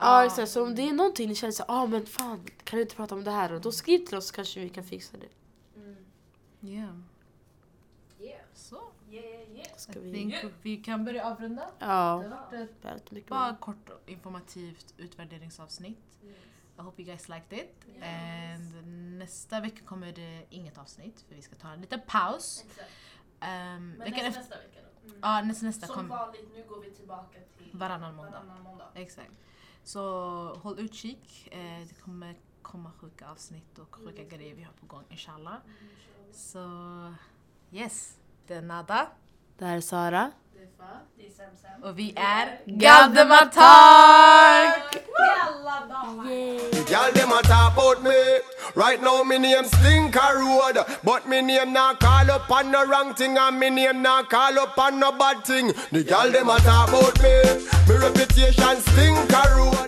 Ja 0.00 0.26
exakt, 0.26 0.50
så 0.50 0.62
om 0.62 0.74
det 0.74 0.82
är 0.88 0.92
någonting 0.92 1.28
ni 1.28 1.34
känner 1.34 1.52
såhär, 1.52 1.82
ah 1.82 1.86
men 1.86 2.06
fan 2.06 2.44
kan 2.64 2.76
du 2.76 2.82
inte 2.82 2.96
prata 2.96 3.14
om 3.14 3.24
det 3.24 3.30
här? 3.30 3.52
Och 3.52 3.60
då 3.60 3.72
skriv 3.72 3.98
till 4.06 4.16
oss 4.16 4.26
så 4.28 4.34
kanske 4.34 4.60
vi 4.60 4.68
kan 4.68 4.84
fixa 4.84 5.16
det. 5.16 5.28
Mm. 5.80 5.96
Yeah. 6.62 6.96
Yeah. 8.20 8.40
Så. 8.54 8.80
Yeah, 9.10 9.26
yeah. 9.52 9.76
Ska 9.76 10.00
vi... 10.00 10.12
think 10.12 10.34
vi 10.62 10.76
kan 10.76 11.04
börja 11.04 11.24
avrunda. 11.26 11.62
Det 11.62 11.84
Ja, 11.84 11.86
har 11.86 12.28
varit 12.28 12.52
ett 12.52 12.84
väldigt 12.84 13.10
mycket 13.10 13.30
bara 13.30 13.56
kort 13.56 13.88
och 13.88 14.08
informativt 14.10 14.94
utvärderingsavsnitt. 14.96 15.98
I 16.78 16.82
hope 16.82 17.02
you 17.02 17.06
guys 17.06 17.28
liked 17.28 17.58
it. 17.58 18.02
And 18.02 18.86
nästa 19.18 19.60
vecka 19.60 19.84
kommer 19.84 20.12
det 20.12 20.44
inget 20.50 20.78
avsnitt 20.78 21.24
för 21.28 21.34
vi 21.34 21.42
ska 21.42 21.54
ta 21.56 21.68
en 21.68 21.80
liten 21.80 22.00
paus. 22.06 22.64
Exakt. 22.70 22.90
Um, 23.40 23.46
Men 23.90 23.98
nästa, 23.98 24.40
nästa 24.40 24.56
vecka 24.56 24.78
då. 25.04 25.12
ja, 25.22 25.42
nästa, 25.42 25.66
nästa 25.66 25.86
Som 25.86 25.96
kommer. 25.96 26.08
vanligt, 26.08 26.48
nu 26.54 26.64
går 26.68 26.80
vi 26.80 26.90
tillbaka 26.90 27.38
till 27.58 27.78
Varannan 27.78 28.14
måndag. 28.14 28.30
Varannan 28.32 28.62
måndag. 28.62 28.88
Exakt. 28.94 29.30
Så 29.84 30.00
håll 30.62 30.78
utkik. 30.78 31.48
Eh, 31.52 31.58
det 31.88 31.94
kommer 32.04 32.34
komma 32.62 32.90
sjuka 33.00 33.28
avsnitt 33.30 33.78
och 33.78 33.94
sjuka 33.94 34.22
grejer 34.24 34.54
vi 34.54 34.62
har 34.62 34.72
på 34.72 34.86
gång 34.86 35.04
inshallah. 35.10 35.56
Så 36.32 36.64
yes, 37.72 38.16
det 38.46 38.54
är 38.54 38.62
Nada. 38.62 39.06
Det 39.58 39.64
här 39.64 39.76
är 39.76 39.80
Sara. 39.80 40.30
Det 40.54 40.62
är 40.62 40.68
Fa. 40.78 40.84
Det 41.16 41.26
är 41.26 41.30
Sam 41.30 41.56
Sam. 41.62 41.82
Och 41.82 41.98
vi 41.98 42.12
är 42.16 42.60
Galdematark! 42.64 43.60
Alla 45.46 45.86
Right 48.74 49.02
now 49.02 49.22
me 49.24 49.38
name 49.38 49.64
Stinker 49.64 50.20
Road, 50.36 50.78
but 51.02 51.28
me 51.28 51.42
name 51.42 51.72
not 51.72 52.00
call 52.00 52.30
up 52.30 52.50
on 52.50 52.70
no 52.70 52.86
wrong 52.86 53.14
thing, 53.14 53.36
and 53.36 53.58
me 53.58 53.70
name 53.70 54.02
not 54.02 54.30
call 54.30 54.58
up 54.58 54.78
on 54.78 55.00
no 55.00 55.12
bad 55.12 55.44
thing. 55.44 55.72
The 55.90 56.02
y'all 56.02 56.30
them 56.30 56.48
a 56.50 56.58
talk 56.58 56.88
about 56.88 57.20
me. 57.22 57.42
Me 57.88 57.96
reputation 58.00 58.76
Stinker 58.80 59.56
Road. 59.56 59.80